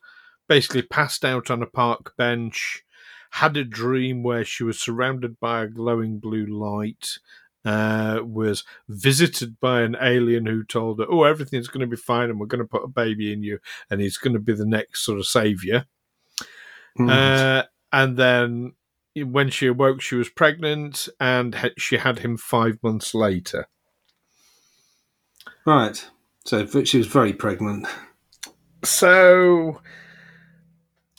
basically 0.49 0.81
passed 0.81 1.23
out 1.25 1.51
on 1.51 1.61
a 1.61 1.67
park 1.67 2.15
bench, 2.17 2.83
had 3.31 3.57
a 3.57 3.63
dream 3.63 4.23
where 4.23 4.43
she 4.45 4.63
was 4.63 4.79
surrounded 4.79 5.39
by 5.39 5.63
a 5.63 5.67
glowing 5.67 6.19
blue 6.19 6.45
light, 6.45 7.19
uh, 7.65 8.21
was 8.23 8.63
visited 8.89 9.59
by 9.59 9.81
an 9.81 9.95
alien 10.01 10.45
who 10.47 10.63
told 10.63 10.99
her, 10.99 11.05
"Oh, 11.09 11.23
everything's 11.23 11.67
going 11.67 11.81
to 11.81 11.95
be 11.95 12.01
fine, 12.01 12.29
and 12.29 12.39
we're 12.39 12.47
going 12.47 12.63
to 12.63 12.67
put 12.67 12.83
a 12.83 12.87
baby 12.87 13.31
in 13.31 13.43
you, 13.43 13.59
and 13.89 14.01
he's 14.01 14.17
going 14.17 14.33
to 14.33 14.39
be 14.39 14.53
the 14.53 14.65
next 14.65 15.05
sort 15.05 15.19
of 15.19 15.27
savior." 15.27 15.85
Uh, 17.09 17.63
and 17.93 18.17
then 18.17 18.73
when 19.15 19.49
she 19.49 19.67
awoke, 19.67 20.01
she 20.01 20.15
was 20.15 20.29
pregnant, 20.29 21.07
and 21.19 21.71
she 21.77 21.97
had 21.97 22.19
him 22.19 22.37
five 22.37 22.77
months 22.81 23.13
later. 23.13 23.67
Right. 25.65 26.10
So 26.45 26.65
she 26.84 26.97
was 26.97 27.08
very 27.08 27.34
pregnant. 27.34 27.88
So, 28.84 29.82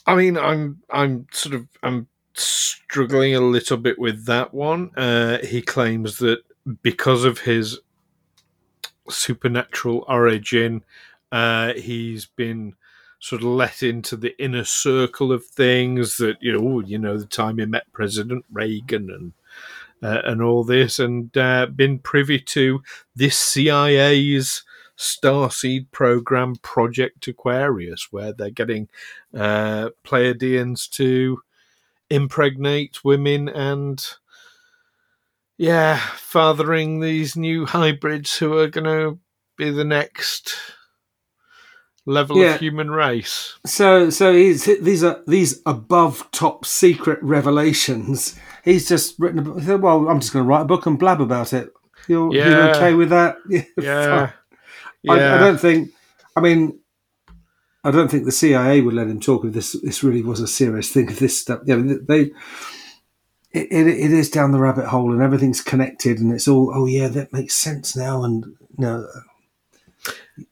I 0.05 0.15
mean, 0.15 0.37
I'm 0.37 0.81
I'm 0.89 1.27
sort 1.31 1.55
of 1.55 1.67
I'm 1.81 2.07
struggling 2.33 3.35
a 3.35 3.41
little 3.41 3.77
bit 3.77 3.97
with 3.97 4.25
that 4.25 4.53
one. 4.53 4.91
Uh, 4.97 5.37
he 5.39 5.61
claims 5.61 6.17
that 6.17 6.39
because 6.81 7.23
of 7.23 7.39
his 7.39 7.79
supernatural 9.09 10.03
origin, 10.07 10.83
uh, 11.31 11.73
he's 11.73 12.25
been 12.25 12.73
sort 13.19 13.41
of 13.41 13.47
let 13.47 13.81
into 13.81 14.17
the 14.17 14.37
inner 14.43 14.65
circle 14.65 15.31
of 15.31 15.45
things. 15.45 16.17
That 16.17 16.35
you 16.41 16.51
know, 16.51 16.81
you 16.81 16.99
know, 16.99 17.17
the 17.17 17.25
time 17.25 17.59
he 17.59 17.65
met 17.65 17.91
President 17.93 18.45
Reagan 18.51 19.09
and. 19.09 19.33
Uh, 20.03 20.21
and 20.25 20.41
all 20.41 20.65
this, 20.65 20.99
and 20.99 21.37
uh, 21.37 21.65
been 21.67 21.97
privy 21.97 22.37
to 22.37 22.81
this 23.15 23.39
CIA's 23.39 24.63
Starseed 24.97 25.91
program, 25.91 26.55
Project 26.57 27.27
Aquarius, 27.27 28.09
where 28.11 28.33
they're 28.33 28.49
getting 28.49 28.89
uh, 29.33 29.91
Pleiadians 30.03 30.89
to 30.91 31.41
impregnate 32.09 33.03
women 33.05 33.47
and, 33.47 34.05
yeah, 35.57 35.97
fathering 36.15 36.99
these 36.99 37.37
new 37.37 37.65
hybrids 37.65 38.35
who 38.37 38.57
are 38.57 38.67
going 38.67 38.83
to 38.83 39.19
be 39.57 39.71
the 39.71 39.85
next 39.85 40.57
level 42.05 42.37
Yeah. 42.37 42.55
of 42.55 42.59
human 42.59 42.91
race. 42.91 43.57
So, 43.65 44.09
so 44.09 44.33
he's 44.33 44.65
these 44.81 45.03
are 45.03 45.21
these 45.27 45.61
above 45.65 46.29
top 46.31 46.65
secret 46.65 47.19
revelations. 47.21 48.35
He's 48.63 48.87
just 48.87 49.17
written 49.19 49.39
a 49.39 49.41
book. 49.41 49.81
Well, 49.81 50.07
I'm 50.09 50.19
just 50.19 50.33
going 50.33 50.43
to 50.45 50.49
write 50.49 50.61
a 50.61 50.65
book 50.65 50.85
and 50.85 50.97
blab 50.99 51.21
about 51.21 51.53
it. 51.53 51.71
You're, 52.07 52.33
you're 52.33 52.69
okay 52.75 52.93
with 52.93 53.09
that? 53.09 53.37
Yeah. 53.77 54.31
I, 55.09 55.17
Yeah. 55.17 55.35
I 55.35 55.37
don't 55.37 55.59
think. 55.59 55.89
I 56.35 56.41
mean, 56.41 56.79
I 57.83 57.91
don't 57.91 58.09
think 58.09 58.23
the 58.25 58.31
CIA 58.31 58.81
would 58.81 58.93
let 58.93 59.07
him 59.07 59.19
talk 59.19 59.43
if 59.45 59.53
this 59.53 59.73
this 59.83 60.03
really 60.03 60.21
was 60.21 60.39
a 60.39 60.47
serious 60.47 60.89
thing. 60.91 61.09
If 61.09 61.19
this 61.19 61.39
stuff, 61.39 61.61
know, 61.65 61.99
they. 62.07 62.31
It, 63.51 63.67
it, 63.71 63.87
it 63.87 64.11
is 64.11 64.31
down 64.31 64.51
the 64.51 64.59
rabbit 64.59 64.87
hole 64.87 65.11
and 65.13 65.21
everything's 65.21 65.61
connected 65.61 66.17
and 66.17 66.31
it's 66.33 66.47
all 66.47 66.71
oh 66.73 66.87
yeah 66.87 67.07
that 67.09 67.31
makes 67.31 67.53
sense 67.53 67.95
now 67.95 68.23
and 68.23 68.45
you 68.45 68.55
know 68.79 69.07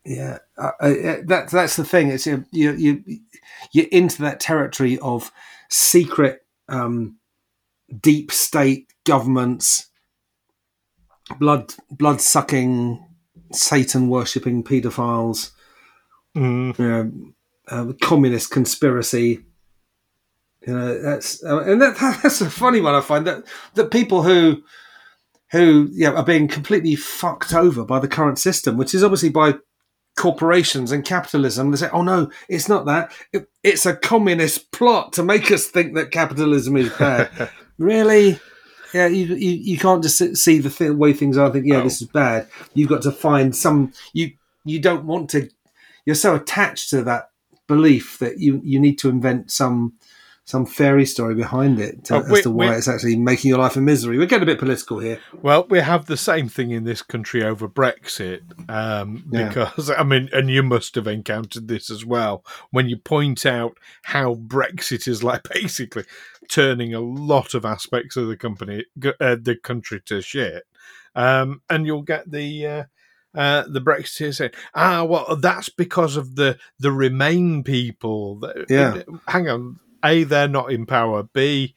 yeah 0.06 0.38
I, 0.58 0.72
I, 0.82 0.90
that 1.26 1.50
that's 1.52 1.76
the 1.76 1.84
thing 1.84 2.10
it's 2.10 2.26
you 2.26 2.46
you 2.52 2.72
you 2.74 3.20
you're 3.72 3.88
into 3.92 4.22
that 4.22 4.40
territory 4.40 4.98
of 5.00 5.32
secret 5.70 6.42
um, 6.70 7.18
deep 8.00 8.32
state 8.32 8.88
governments 9.06 9.90
blood 11.40 11.74
blood 11.90 12.22
sucking 12.22 13.06
Satan 13.54 14.08
worshipping 14.10 14.64
paedophiles, 14.64 15.52
Mm. 16.36 16.80
you 16.80 16.88
know, 16.88 17.12
uh, 17.68 17.92
communist 18.02 18.52
conspiracy. 18.52 19.44
You 20.66 20.74
know, 20.74 21.02
that's 21.02 21.44
uh, 21.44 21.60
and 21.64 21.82
that, 21.82 21.98
that's 22.24 22.40
a 22.40 22.50
funny 22.50 22.80
one. 22.80 22.96
I 22.96 23.02
find 23.02 23.28
that 23.28 23.44
that 23.76 23.92
people 23.92 24.24
who 24.24 24.64
who 25.52 25.90
yeah 25.92 26.12
are 26.12 26.24
being 26.26 26.48
completely 26.48 26.96
fucked 26.96 27.54
over 27.54 27.84
by 27.86 28.00
the 28.00 28.08
current 28.08 28.40
system, 28.40 28.78
which 28.78 28.94
is 28.94 29.04
obviously 29.04 29.30
by 29.30 29.56
corporations 30.18 30.92
and 30.92 31.06
capitalism. 31.06 31.72
They 31.72 31.78
say, 31.78 31.90
"Oh 31.92 32.02
no, 32.04 32.30
it's 32.50 32.68
not 32.70 32.86
that. 32.86 33.12
It, 33.34 33.48
it's 33.64 33.86
a 33.86 33.96
communist 33.96 34.72
plot 34.72 35.14
to 35.14 35.24
make 35.24 35.52
us 35.52 35.68
think 35.68 35.96
that 35.96 36.12
capitalism 36.12 36.78
is 36.78 36.90
bad." 36.98 37.50
really? 37.78 38.40
Yeah, 38.94 39.08
you, 39.08 39.26
you 39.36 39.52
you 39.52 39.78
can't 39.78 40.04
just 40.04 40.36
see 40.38 40.60
the 40.60 40.70
th- 40.70 40.92
way 40.92 41.14
things 41.14 41.38
are. 41.38 41.46
and 41.46 41.54
Think, 41.54 41.66
yeah, 41.66 41.78
Oh. 41.78 41.84
this 41.84 42.02
is 42.02 42.08
bad. 42.10 42.48
You've 42.74 42.90
got 42.90 43.02
to 43.04 43.12
find 43.12 43.56
some. 43.56 43.94
You 44.14 44.32
you 44.66 44.80
don't 44.80 45.06
want 45.06 45.30
to. 45.32 45.50
You're 46.06 46.16
so 46.16 46.36
attached 46.36 46.90
to 46.90 47.04
that 47.04 47.30
belief 47.68 48.20
that 48.20 48.40
you 48.40 48.60
you 48.66 48.80
need 48.80 48.98
to 49.00 49.10
invent 49.10 49.50
some 49.52 49.94
some 50.44 50.66
fairy 50.66 51.06
story 51.06 51.36
behind 51.36 51.80
it 51.80 52.04
to, 52.06 52.16
Oh, 52.16 52.24
we- 52.30 52.40
as 52.40 52.44
to 52.44 52.52
why 52.52 52.76
it's 52.76 52.88
actually 52.88 53.16
making 53.16 53.50
your 53.50 53.60
life 53.60 53.76
a 53.76 53.82
misery. 53.82 54.18
We're 54.18 54.26
getting 54.26 54.44
a 54.44 54.52
bit 54.52 54.60
political 54.60 55.00
here. 55.00 55.20
Well, 55.42 55.66
we 55.70 55.80
have 55.80 56.08
the 56.08 56.18
same 56.18 56.50
thing 56.50 56.72
in 56.72 56.84
this 56.84 57.02
country 57.02 57.44
over 57.44 57.70
Brexit, 57.70 58.42
um, 58.70 59.24
Yeah. 59.32 59.48
because 59.50 59.90
I 59.92 60.04
mean, 60.04 60.30
and 60.34 60.50
you 60.50 60.64
must 60.64 60.96
have 60.96 61.08
encountered 61.08 61.68
this 61.68 61.90
as 61.92 62.06
well 62.06 62.44
when 62.72 62.90
you 62.90 62.98
point 62.98 63.46
out 63.46 63.78
how 64.04 64.36
Brexit 64.36 65.08
is 65.08 65.24
like 65.24 65.44
basically 65.54 66.04
turning 66.50 66.94
a 66.94 67.00
lot 67.00 67.54
of 67.54 67.64
aspects 67.64 68.18
of 68.18 68.28
the 68.28 68.36
company, 68.36 68.86
uh, 69.22 69.38
the 69.42 69.56
country 69.62 70.02
to 70.08 70.22
shit, 70.22 70.64
um, 71.16 71.62
and 71.70 71.86
you'll 71.86 72.02
get 72.04 72.30
the. 72.32 72.66
Uh, 72.66 72.84
uh, 73.34 73.64
the 73.66 73.80
Brexiteers 73.80 74.36
saying, 74.36 74.52
"Ah, 74.76 75.06
well, 75.06 75.38
that's 75.38 75.70
because 75.70 76.18
of 76.18 76.36
the 76.36 76.58
the 76.80 76.92
Remain 76.92 77.64
people." 77.64 78.38
That- 78.40 78.66
Yeah. 78.70 79.04
hang 79.30 79.48
on. 79.48 79.80
A, 80.04 80.24
they're 80.24 80.48
not 80.48 80.72
in 80.72 80.86
power. 80.86 81.24
B, 81.24 81.76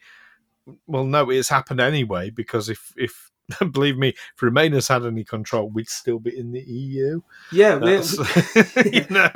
well, 0.87 1.05
no, 1.05 1.29
it's 1.29 1.49
happened 1.49 1.79
anyway 1.79 2.29
because 2.29 2.69
if 2.69 2.93
if 2.95 3.31
believe 3.71 3.97
me, 3.97 4.09
if 4.09 4.41
Remainers 4.41 4.89
had 4.89 5.05
any 5.05 5.23
control, 5.23 5.69
we'd 5.69 5.89
still 5.89 6.19
be 6.19 6.37
in 6.37 6.51
the 6.51 6.61
EU. 6.61 7.21
Yeah, 7.51 7.75
you 8.91 9.05
know, 9.09 9.29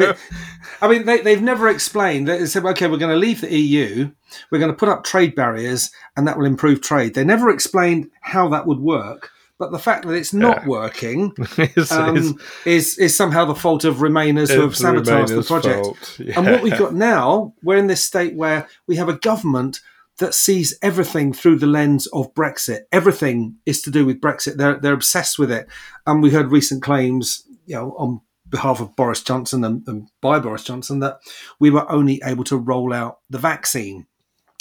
I 0.82 0.88
mean, 0.88 1.06
they, 1.06 1.21
they've 1.21 1.41
never 1.41 1.69
explained. 1.69 2.28
They 2.28 2.45
said, 2.45 2.65
okay, 2.65 2.88
we're 2.88 2.97
going 2.97 3.13
to 3.13 3.17
leave 3.17 3.41
the 3.41 3.56
EU, 3.56 4.12
we're 4.49 4.60
going 4.60 4.71
to 4.71 4.78
put 4.78 4.89
up 4.89 5.04
trade 5.04 5.36
barriers, 5.36 5.91
and 6.17 6.28
that 6.28 6.38
will 6.38 6.45
improve 6.45 6.82
trade. 6.82 7.13
They 7.13 7.23
never 7.23 7.49
explained 7.49 8.10
how 8.21 8.49
that 8.49 8.65
would 8.65 8.80
work. 8.80 9.32
But 9.60 9.72
the 9.72 9.78
fact 9.80 10.08
that 10.08 10.13
it's 10.13 10.34
not 10.34 10.62
Yeah. 10.62 10.67
working 10.67 11.34
it's, 11.58 11.91
um, 11.91 12.17
it's- 12.17 12.34
is 12.65 12.98
is 12.98 13.15
somehow 13.15 13.45
the 13.45 13.54
fault 13.56 13.84
of 13.84 13.98
Remainers 13.98 14.50
who 14.52 14.62
have 14.62 14.76
sabotaged 14.76 15.34
the 15.36 15.43
project. 15.43 15.86
fault. 15.86 16.19
And 16.36 16.45
what 16.48 16.63
we've 16.63 16.78
got 16.80 16.93
now, 16.95 17.54
we're 17.62 17.78
in 17.78 17.88
this 17.88 18.04
state 18.04 18.36
where 18.36 18.67
we 18.88 18.95
have 18.95 19.10
a 19.10 19.17
government 19.17 19.82
that 20.19 20.34
sees 20.34 20.78
everything 20.82 21.32
through 21.34 21.58
the 21.60 21.67
lens 21.67 22.08
of 22.08 22.34
Brexit. 22.34 22.82
Everything 22.91 23.56
is 23.65 23.82
to 23.84 23.91
do 23.91 24.06
with 24.06 24.19
Brexit. 24.22 24.56
They're 24.58 24.80
they're 24.80 24.93
obsessed 24.93 25.38
with 25.38 25.52
it. 25.52 25.67
And 26.08 26.24
we 26.24 26.30
heard 26.32 26.52
recent 26.52 26.82
claims, 26.82 27.43
you 27.65 27.76
know, 27.76 27.95
on 27.98 28.22
behalf 28.50 28.80
of 28.82 28.95
Boris 28.95 29.22
Johnson 29.22 29.63
and, 29.63 29.88
and 29.88 30.10
by 30.22 30.39
Boris 30.39 30.63
Johnson 30.63 31.00
that 31.02 31.19
we 31.60 31.69
were 31.69 31.89
only 31.91 32.19
able 32.26 32.43
to 32.45 32.58
roll 32.58 32.91
out 32.93 33.19
the 33.30 33.38
vaccine, 33.38 34.08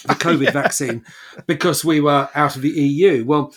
the 0.05 0.15
COVID 0.27 0.53
vaccine, 0.53 1.05
because 1.47 1.85
we 1.85 2.01
were 2.01 2.29
out 2.35 2.55
of 2.57 2.63
the 2.63 2.69
EU. 2.71 3.25
Well, 3.25 3.55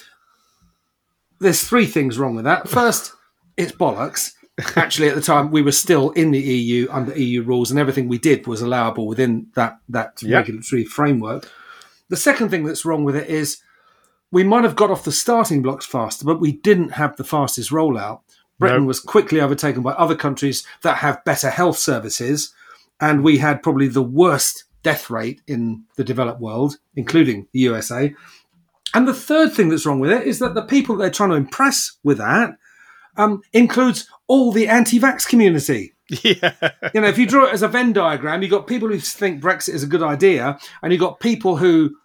there's 1.41 1.63
three 1.63 1.85
things 1.85 2.17
wrong 2.17 2.35
with 2.35 2.45
that. 2.45 2.69
First, 2.69 3.13
it's 3.57 3.71
bollocks. 3.71 4.31
Actually, 4.75 5.09
at 5.09 5.15
the 5.15 5.21
time, 5.21 5.49
we 5.51 5.61
were 5.61 5.71
still 5.71 6.11
in 6.11 6.31
the 6.31 6.39
EU 6.39 6.87
under 6.91 7.17
EU 7.17 7.41
rules, 7.41 7.71
and 7.71 7.79
everything 7.79 8.07
we 8.07 8.17
did 8.19 8.45
was 8.47 8.61
allowable 8.61 9.07
within 9.07 9.47
that 9.55 9.79
that 9.89 10.21
Yep. 10.21 10.31
regulatory 10.31 10.83
framework. 10.85 11.49
The 12.09 12.17
second 12.17 12.49
thing 12.49 12.63
that's 12.65 12.85
wrong 12.85 13.03
with 13.03 13.15
it 13.15 13.29
is 13.29 13.57
we 14.31 14.43
might 14.43 14.63
have 14.63 14.75
got 14.75 14.91
off 14.91 15.03
the 15.03 15.11
starting 15.11 15.61
blocks 15.61 15.85
faster, 15.85 16.25
but 16.25 16.39
we 16.39 16.51
didn't 16.51 16.91
have 16.91 17.15
the 17.17 17.23
fastest 17.23 17.71
rollout. 17.71 18.19
Britain 18.59 18.81
No. 18.83 18.87
was 18.87 18.99
quickly 18.99 19.41
overtaken 19.41 19.81
by 19.81 19.93
other 19.93 20.15
countries 20.15 20.63
that 20.83 20.97
have 20.97 21.23
better 21.25 21.49
health 21.49 21.79
services, 21.79 22.53
and 22.99 23.23
we 23.23 23.39
had 23.39 23.63
probably 23.63 23.87
the 23.87 24.03
worst 24.03 24.65
death 24.83 25.09
rate 25.09 25.41
in 25.47 25.83
the 25.95 26.03
developed 26.03 26.39
world, 26.41 26.77
including 26.95 27.47
the 27.53 27.59
USA. 27.61 28.13
And 28.93 29.07
the 29.07 29.13
third 29.13 29.53
thing 29.53 29.69
that's 29.69 29.85
wrong 29.85 29.99
with 29.99 30.11
it 30.11 30.27
is 30.27 30.39
that 30.39 30.53
the 30.53 30.61
people 30.63 30.95
that 30.95 31.01
they're 31.03 31.11
trying 31.11 31.29
to 31.29 31.35
impress 31.35 31.97
with 32.03 32.17
that 32.17 32.51
um, 33.17 33.41
includes 33.53 34.07
all 34.27 34.51
the 34.51 34.67
anti-vax 34.67 35.27
community. 35.27 35.93
yeah, 36.23 36.53
You 36.93 37.01
know, 37.01 37.07
if 37.07 37.17
you 37.17 37.25
draw 37.25 37.45
it 37.45 37.53
as 37.53 37.61
a 37.63 37.67
Venn 37.67 37.93
diagram, 37.93 38.41
you've 38.41 38.51
got 38.51 38.67
people 38.67 38.89
who 38.89 38.99
think 38.99 39.41
Brexit 39.41 39.73
is 39.73 39.83
a 39.83 39.87
good 39.87 40.03
idea, 40.03 40.57
and 40.81 40.91
you've 40.91 40.99
got 40.99 41.19
people 41.19 41.57
who 41.57 41.95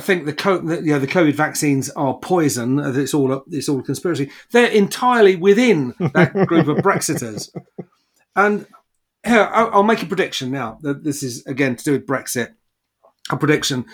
think 0.00 0.26
the, 0.26 0.32
co- 0.32 0.58
the 0.58 0.76
you 0.82 0.92
know 0.92 0.98
the 0.98 1.06
COVID 1.06 1.34
vaccines 1.34 1.90
are 1.90 2.18
poison. 2.18 2.80
uh, 2.80 2.90
that 2.90 3.00
It's 3.00 3.14
all 3.14 3.32
a, 3.32 3.42
it's 3.50 3.68
all 3.68 3.78
a 3.78 3.82
conspiracy. 3.84 4.30
They're 4.50 4.70
entirely 4.70 5.36
within 5.36 5.94
that 6.14 6.32
group 6.46 6.68
of 6.68 6.78
Brexiters. 6.78 7.50
And 8.36 8.66
here, 9.24 9.48
I'll, 9.52 9.70
I'll 9.72 9.82
make 9.84 10.02
a 10.02 10.06
prediction 10.06 10.50
now. 10.50 10.78
That 10.82 11.04
This 11.04 11.22
is 11.22 11.46
again 11.46 11.76
to 11.76 11.84
do 11.84 11.92
with 11.92 12.04
Brexit. 12.04 12.54
A 13.30 13.36
prediction. 13.36 13.84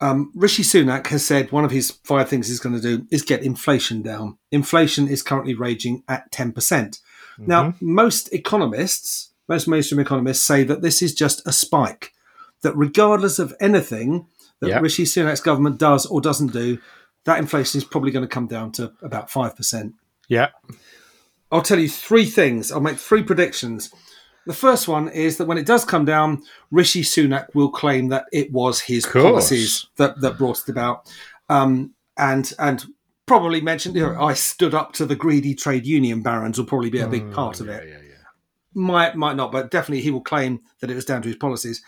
Um, 0.00 0.32
Rishi 0.34 0.62
Sunak 0.62 1.06
has 1.08 1.24
said 1.24 1.52
one 1.52 1.64
of 1.64 1.70
his 1.70 1.92
five 2.04 2.28
things 2.28 2.48
he's 2.48 2.60
going 2.60 2.74
to 2.74 2.80
do 2.80 3.06
is 3.10 3.22
get 3.22 3.42
inflation 3.42 4.02
down. 4.02 4.38
Inflation 4.50 5.08
is 5.08 5.22
currently 5.22 5.54
raging 5.54 6.02
at 6.08 6.30
10%. 6.32 6.98
Now, 7.38 7.74
most 7.80 8.32
economists, 8.32 9.32
most 9.48 9.66
mainstream 9.66 10.00
economists 10.00 10.42
say 10.44 10.62
that 10.64 10.82
this 10.82 11.02
is 11.02 11.14
just 11.14 11.46
a 11.46 11.52
spike, 11.52 12.12
that 12.62 12.76
regardless 12.76 13.38
of 13.38 13.54
anything 13.60 14.26
that 14.60 14.68
Yeah. 14.68 14.78
Rishi 14.80 15.04
Sunak's 15.04 15.40
government 15.40 15.78
does 15.78 16.06
or 16.06 16.20
doesn't 16.20 16.52
do, 16.52 16.78
that 17.24 17.38
inflation 17.38 17.78
is 17.78 17.84
probably 17.84 18.10
going 18.12 18.24
to 18.24 18.32
come 18.32 18.46
down 18.46 18.70
to 18.72 18.92
about 19.02 19.30
5%. 19.30 19.94
yeah, 20.28 20.48
I'll 21.50 21.62
tell 21.62 21.78
you 21.78 21.88
three 21.88 22.24
things. 22.24 22.72
I'll 22.72 22.80
make 22.80 22.98
three 22.98 23.22
predictions. 23.22 23.92
The 24.46 24.54
first 24.54 24.88
one 24.88 25.08
is 25.08 25.38
that 25.38 25.46
when 25.46 25.58
it 25.58 25.66
does 25.66 25.84
come 25.84 26.04
down, 26.04 26.42
Rishi 26.70 27.02
Sunak 27.02 27.54
will 27.54 27.70
claim 27.70 28.08
that 28.08 28.26
it 28.32 28.52
was 28.52 28.80
his 28.80 29.06
policies 29.06 29.86
that, 29.96 30.20
that 30.20 30.38
brought 30.38 30.60
it 30.60 30.68
about, 30.68 31.10
um, 31.48 31.94
and 32.16 32.52
and 32.58 32.84
probably 33.26 33.60
mentioned. 33.60 33.96
You 33.96 34.12
know, 34.12 34.22
I 34.22 34.34
stood 34.34 34.74
up 34.74 34.92
to 34.94 35.06
the 35.06 35.16
greedy 35.16 35.54
trade 35.54 35.86
union 35.86 36.22
barons. 36.22 36.58
Will 36.58 36.66
probably 36.66 36.90
be 36.90 37.00
a 37.00 37.08
big 37.08 37.32
part 37.32 37.60
of 37.60 37.68
yeah, 37.68 37.76
it. 37.76 37.88
yeah, 37.88 37.98
yeah. 38.08 38.14
Might 38.74 39.16
might 39.16 39.36
not, 39.36 39.50
but 39.50 39.70
definitely 39.70 40.02
he 40.02 40.10
will 40.10 40.20
claim 40.20 40.60
that 40.80 40.90
it 40.90 40.94
was 40.94 41.06
down 41.06 41.22
to 41.22 41.28
his 41.28 41.36
policies. 41.36 41.82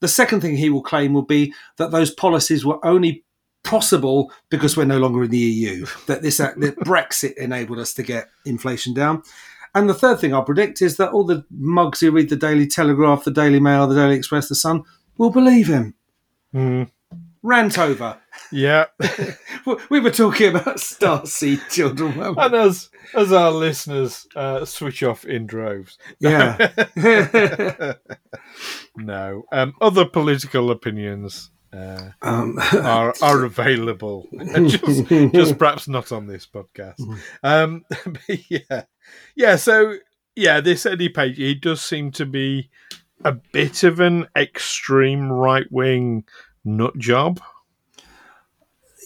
The 0.00 0.08
second 0.08 0.40
thing 0.40 0.56
he 0.56 0.70
will 0.70 0.82
claim 0.82 1.12
will 1.12 1.22
be 1.22 1.54
that 1.76 1.90
those 1.90 2.10
policies 2.10 2.64
were 2.64 2.84
only 2.84 3.24
possible 3.62 4.32
because 4.48 4.76
we're 4.76 4.84
no 4.84 4.98
longer 4.98 5.24
in 5.24 5.30
the 5.30 5.38
EU. 5.38 5.86
That 6.06 6.22
this 6.22 6.38
that 6.38 6.56
Brexit 6.56 7.34
enabled 7.34 7.78
us 7.78 7.94
to 7.94 8.02
get 8.02 8.30
inflation 8.44 8.94
down. 8.94 9.22
And 9.74 9.88
the 9.88 9.94
third 9.94 10.18
thing 10.18 10.34
I'll 10.34 10.42
predict 10.42 10.82
is 10.82 10.96
that 10.96 11.12
all 11.12 11.24
the 11.24 11.44
mugs 11.50 12.00
who 12.00 12.10
read 12.10 12.28
the 12.28 12.36
Daily 12.36 12.66
Telegraph, 12.66 13.24
the 13.24 13.30
Daily 13.30 13.60
Mail, 13.60 13.86
the 13.86 13.94
Daily 13.94 14.16
Express, 14.16 14.48
the 14.48 14.54
Sun 14.54 14.82
will 15.16 15.30
believe 15.30 15.68
him. 15.68 15.94
Hmm. 16.52 16.84
Rant 17.42 17.78
over. 17.78 18.18
Yeah. 18.52 18.86
We 19.90 20.00
were 20.00 20.10
talking 20.10 20.50
about 20.56 20.78
Starseed 20.78 21.68
children. 21.68 22.16
we? 22.16 22.34
and 22.42 22.54
as 22.54 22.88
as 23.14 23.30
our 23.30 23.50
listeners 23.50 24.26
uh, 24.34 24.64
switch 24.64 25.02
off 25.02 25.26
in 25.26 25.46
droves. 25.46 25.98
Yeah. 26.18 26.70
No. 28.96 29.44
Um, 29.52 29.74
other 29.80 30.04
political 30.04 30.70
opinions 30.70 31.50
uh, 31.72 32.10
um, 32.22 32.58
are 32.72 33.14
are 33.22 33.44
available. 33.44 34.28
just, 34.66 35.06
just 35.08 35.58
perhaps 35.58 35.88
not 35.88 36.10
on 36.12 36.26
this 36.26 36.46
podcast. 36.46 37.00
Um, 37.42 37.84
but 38.04 38.50
yeah, 38.50 38.84
yeah. 39.34 39.56
So 39.56 39.96
yeah, 40.36 40.60
this 40.60 40.86
Eddie 40.86 41.08
Page, 41.08 41.36
he 41.36 41.54
does 41.54 41.82
seem 41.82 42.10
to 42.12 42.26
be 42.26 42.70
a 43.24 43.32
bit 43.32 43.82
of 43.82 44.00
an 44.00 44.26
extreme 44.36 45.30
right 45.30 45.70
wing 45.70 46.24
nut 46.64 46.96
job. 46.98 47.40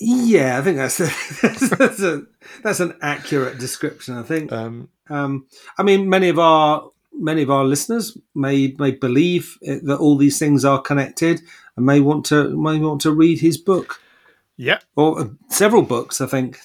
yeah, 0.00 0.58
I 0.58 0.62
think 0.62 0.76
that's 0.76 0.98
that's, 1.42 1.70
that's, 1.70 2.02
a, 2.02 2.22
that's 2.62 2.80
an 2.80 2.96
accurate 3.02 3.58
description. 3.58 4.16
I 4.16 4.22
think. 4.22 4.52
Um, 4.52 4.88
Um, 5.10 5.46
I 5.78 5.82
mean, 5.82 6.08
many 6.08 6.28
of 6.28 6.38
our 6.38 6.90
many 7.12 7.42
of 7.42 7.50
our 7.50 7.64
listeners 7.64 8.16
may 8.34 8.74
may 8.78 8.90
believe 8.92 9.58
that 9.62 9.98
all 9.98 10.16
these 10.16 10.38
things 10.38 10.64
are 10.64 10.80
connected 10.80 11.40
and 11.76 11.86
may 11.86 12.00
want 12.00 12.24
to 12.26 12.56
may 12.56 12.78
want 12.78 13.00
to 13.02 13.12
read 13.12 13.40
his 13.40 13.58
book 13.58 14.00
yeah. 14.56 14.78
or 14.96 15.20
uh, 15.20 15.28
several 15.48 15.82
books. 15.82 16.20
I 16.20 16.26
think. 16.26 16.58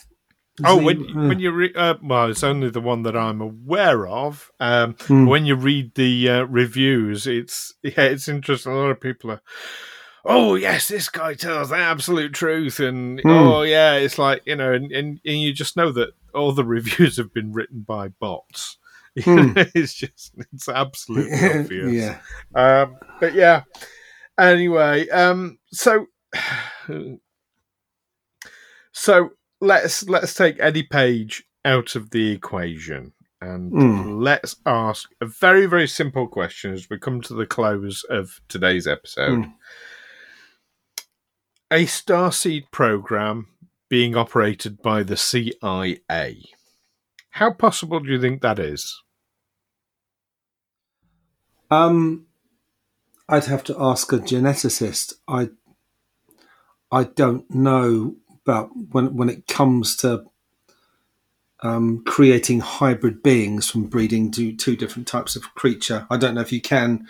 Oh, 0.66 0.78
when 0.78 1.04
he- 1.04 1.14
when 1.14 1.40
you 1.40 1.52
re- 1.52 1.74
uh, 1.76 1.96
well, 2.02 2.30
it's 2.30 2.44
only 2.44 2.70
the 2.70 2.82
one 2.82 3.04
that 3.04 3.16
I'm 3.16 3.42
aware 3.42 4.08
of. 4.08 4.52
Um, 4.60 4.96
Hmm. 5.08 5.26
When 5.28 5.46
you 5.46 5.56
read 5.56 5.96
the 5.96 6.30
uh, 6.30 6.44
reviews, 6.44 7.28
it's 7.28 7.74
yeah, 7.84 8.02
it's 8.04 8.28
interesting. 8.28 8.72
A 8.74 8.76
lot 8.76 8.92
of 8.92 9.00
people 9.02 9.32
are, 9.32 9.42
oh 10.26 10.56
yes, 10.56 10.88
this 10.88 11.10
guy 11.10 11.34
tells 11.34 11.70
the 11.70 11.78
absolute 11.78 12.34
truth, 12.34 12.80
and 12.80 13.20
Hmm. 13.22 13.30
oh 13.30 13.62
yeah, 13.64 13.94
it's 13.96 14.18
like 14.18 14.42
you 14.46 14.56
know, 14.56 14.74
and, 14.74 14.92
and 14.92 15.20
and 15.26 15.42
you 15.42 15.54
just 15.54 15.78
know 15.78 15.92
that 15.94 16.10
all 16.34 16.52
the 16.52 16.66
reviews 16.78 17.18
have 17.18 17.34
been 17.34 17.52
written 17.54 17.82
by 17.82 18.08
bots. 18.10 18.78
Hmm. 19.24 19.52
it's 19.76 19.96
just 19.96 20.34
it's 20.54 20.70
absolutely 20.70 21.34
obvious. 21.60 21.92
yeah. 21.94 22.20
Um, 22.56 22.98
but 23.20 23.34
yeah. 23.34 23.64
Anyway, 24.38 25.10
um, 25.10 25.58
so 25.74 26.06
so 28.92 29.30
let's 29.62 30.08
let's 30.08 30.34
take 30.34 30.58
Eddie 30.60 30.84
Page 30.84 31.44
out 31.66 31.96
of 31.96 32.12
the 32.12 32.32
equation 32.32 33.14
and 33.42 33.72
Mm. 33.72 34.22
let's 34.24 34.56
ask 34.66 35.10
a 35.22 35.26
very 35.26 35.66
very 35.66 35.88
simple 35.88 36.28
question 36.28 36.74
as 36.74 36.90
we 36.90 36.98
come 37.00 37.22
to 37.22 37.34
the 37.34 37.46
close 37.46 38.04
of 38.10 38.40
today's 38.48 38.88
episode. 38.88 39.40
Mm. 39.46 39.54
A 41.72 41.86
starseed 41.86 42.72
program 42.72 43.48
being 43.90 44.16
operated 44.16 44.82
by 44.82 45.04
the 45.04 45.18
CIA. 45.18 46.44
How 47.32 47.54
possible 47.54 48.00
do 48.00 48.10
you 48.12 48.20
think 48.20 48.42
that 48.42 48.60
is? 48.60 49.02
Um, 51.72 52.26
I'd 53.28 53.46
have 53.46 53.64
to 53.66 53.76
ask 53.80 54.12
a 54.12 54.18
geneticist. 54.18 55.14
I 55.28 55.50
I 56.92 57.04
don't 57.04 57.50
know 57.54 58.16
about 58.50 58.70
when 58.92 59.16
when 59.16 59.30
it 59.30 59.48
comes 59.48 59.96
to 59.98 60.26
um, 61.62 62.04
creating 62.06 62.62
hybrid 62.62 63.22
beings 63.22 63.70
from 63.70 63.84
breeding 63.84 64.32
to 64.32 64.56
two 64.56 64.76
different 64.76 65.08
types 65.08 65.36
of 65.36 65.54
creature. 65.56 66.08
I 66.10 66.18
don't 66.18 66.36
know 66.36 66.42
if 66.42 66.52
you 66.52 66.62
can. 66.62 67.08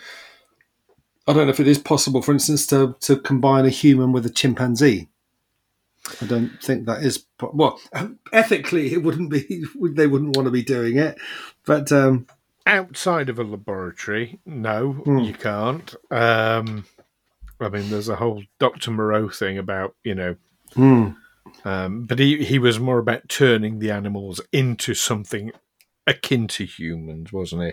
I 1.26 1.32
don't 1.32 1.46
know 1.46 1.52
if 1.52 1.60
it 1.60 1.68
is 1.68 1.78
possible, 1.78 2.22
for 2.22 2.32
instance, 2.32 2.66
to 2.68 2.96
to 3.00 3.16
combine 3.16 3.64
a 3.64 3.70
human 3.70 4.12
with 4.12 4.26
a 4.26 4.30
chimpanzee. 4.30 5.08
I 6.20 6.26
don't 6.26 6.50
think 6.62 6.86
that 6.86 7.02
is 7.02 7.24
well. 7.40 7.80
Ethically, 8.32 8.92
it 8.92 9.02
wouldn't 9.02 9.30
be. 9.30 9.64
They 9.80 10.06
wouldn't 10.06 10.36
want 10.36 10.46
to 10.46 10.52
be 10.52 10.62
doing 10.62 10.96
it, 10.96 11.18
but 11.64 11.92
um, 11.92 12.26
outside 12.66 13.28
of 13.28 13.38
a 13.38 13.44
laboratory, 13.44 14.38
no, 14.46 15.02
mm. 15.06 15.26
you 15.26 15.34
can't. 15.34 15.94
Um, 16.10 16.84
I 17.60 17.68
mean, 17.68 17.90
there's 17.90 18.08
a 18.08 18.16
whole 18.16 18.42
Dr. 18.58 18.90
Moreau 18.90 19.28
thing 19.28 19.58
about, 19.58 19.94
you 20.02 20.14
know, 20.14 20.36
mm. 20.74 21.16
Um, 21.64 22.04
but 22.04 22.18
he, 22.18 22.44
he 22.44 22.58
was 22.58 22.78
more 22.78 22.98
about 22.98 23.28
turning 23.28 23.78
the 23.78 23.90
animals 23.90 24.40
into 24.52 24.94
something 24.94 25.52
akin 26.06 26.48
to 26.48 26.64
humans, 26.64 27.32
wasn't 27.32 27.62
he? 27.62 27.72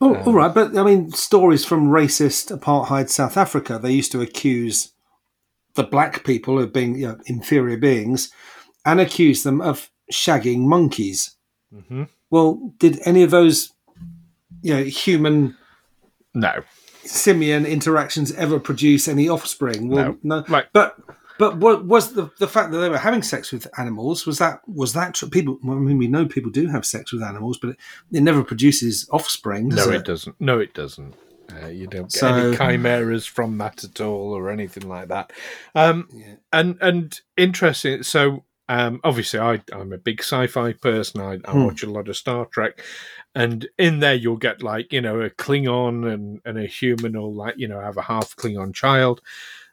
Oh, 0.00 0.14
um, 0.14 0.22
all 0.26 0.32
right. 0.34 0.54
But 0.54 0.76
I 0.76 0.82
mean, 0.82 1.10
stories 1.12 1.64
from 1.64 1.90
racist 1.90 2.56
apartheid 2.56 3.08
South 3.08 3.36
Africa, 3.36 3.78
they 3.80 3.92
used 3.92 4.12
to 4.12 4.20
accuse 4.20 4.92
the 5.74 5.84
black 5.84 6.24
people 6.24 6.58
of 6.58 6.72
being 6.72 6.98
you 6.98 7.08
know, 7.08 7.18
inferior 7.26 7.76
beings 7.76 8.32
and 8.84 9.00
accuse 9.00 9.42
them 9.42 9.60
of 9.60 9.90
shagging 10.12 10.60
monkeys. 10.60 11.36
Mm-hmm. 11.72 12.04
Well, 12.30 12.72
did 12.78 12.98
any 13.04 13.22
of 13.22 13.30
those, 13.30 13.72
you 14.62 14.74
know, 14.74 14.84
human 14.84 15.56
no 16.34 16.62
simian 17.02 17.66
interactions 17.66 18.32
ever 18.32 18.60
produce 18.60 19.08
any 19.08 19.28
offspring? 19.28 19.88
Well, 19.88 20.16
no, 20.22 20.44
no. 20.48 20.62
but 20.72 20.96
but 21.40 21.56
what 21.56 21.86
was 21.86 22.12
the 22.12 22.30
the 22.38 22.46
fact 22.46 22.70
that 22.70 22.80
they 22.80 22.90
were 22.90 22.98
having 22.98 23.22
sex 23.22 23.50
with 23.50 23.66
animals? 23.78 24.26
Was 24.26 24.36
that 24.40 24.60
was 24.68 24.92
that 24.92 25.14
true? 25.14 25.30
People? 25.30 25.58
Well, 25.64 25.78
I 25.78 25.80
mean, 25.80 25.96
we 25.96 26.06
know 26.06 26.26
people 26.26 26.50
do 26.50 26.66
have 26.66 26.84
sex 26.84 27.14
with 27.14 27.22
animals, 27.22 27.56
but 27.56 27.70
it, 27.70 27.76
it 28.12 28.20
never 28.20 28.44
produces 28.44 29.08
offspring. 29.10 29.68
no, 29.70 29.88
it? 29.88 29.94
it? 29.94 30.04
doesn't. 30.04 30.38
No, 30.38 30.58
it 30.58 30.74
doesn't. 30.74 31.14
Uh, 31.50 31.68
you 31.68 31.86
don't 31.86 32.02
get 32.02 32.12
so, 32.12 32.28
any 32.28 32.56
chimeras 32.58 33.24
from 33.24 33.56
that 33.56 33.82
at 33.82 34.02
all, 34.02 34.34
or 34.34 34.50
anything 34.50 34.86
like 34.86 35.08
that. 35.08 35.32
Um, 35.74 36.10
yeah. 36.12 36.34
And 36.52 36.76
and 36.82 37.18
interesting. 37.38 38.02
So 38.02 38.44
um, 38.68 39.00
obviously, 39.02 39.40
I, 39.40 39.62
I'm 39.72 39.94
a 39.94 39.98
big 39.98 40.20
sci-fi 40.20 40.74
person. 40.74 41.22
I, 41.22 41.38
I 41.46 41.52
hmm. 41.52 41.64
watch 41.64 41.82
a 41.82 41.90
lot 41.90 42.10
of 42.10 42.18
Star 42.18 42.44
Trek, 42.44 42.82
and 43.34 43.66
in 43.78 44.00
there 44.00 44.14
you'll 44.14 44.36
get 44.36 44.62
like 44.62 44.92
you 44.92 45.00
know 45.00 45.22
a 45.22 45.30
Klingon 45.30 46.12
and, 46.12 46.42
and 46.44 46.58
a 46.58 46.66
human, 46.66 47.16
or 47.16 47.32
like 47.32 47.54
you 47.56 47.66
know 47.66 47.80
have 47.80 47.96
a 47.96 48.02
half 48.02 48.36
Klingon 48.36 48.74
child. 48.74 49.22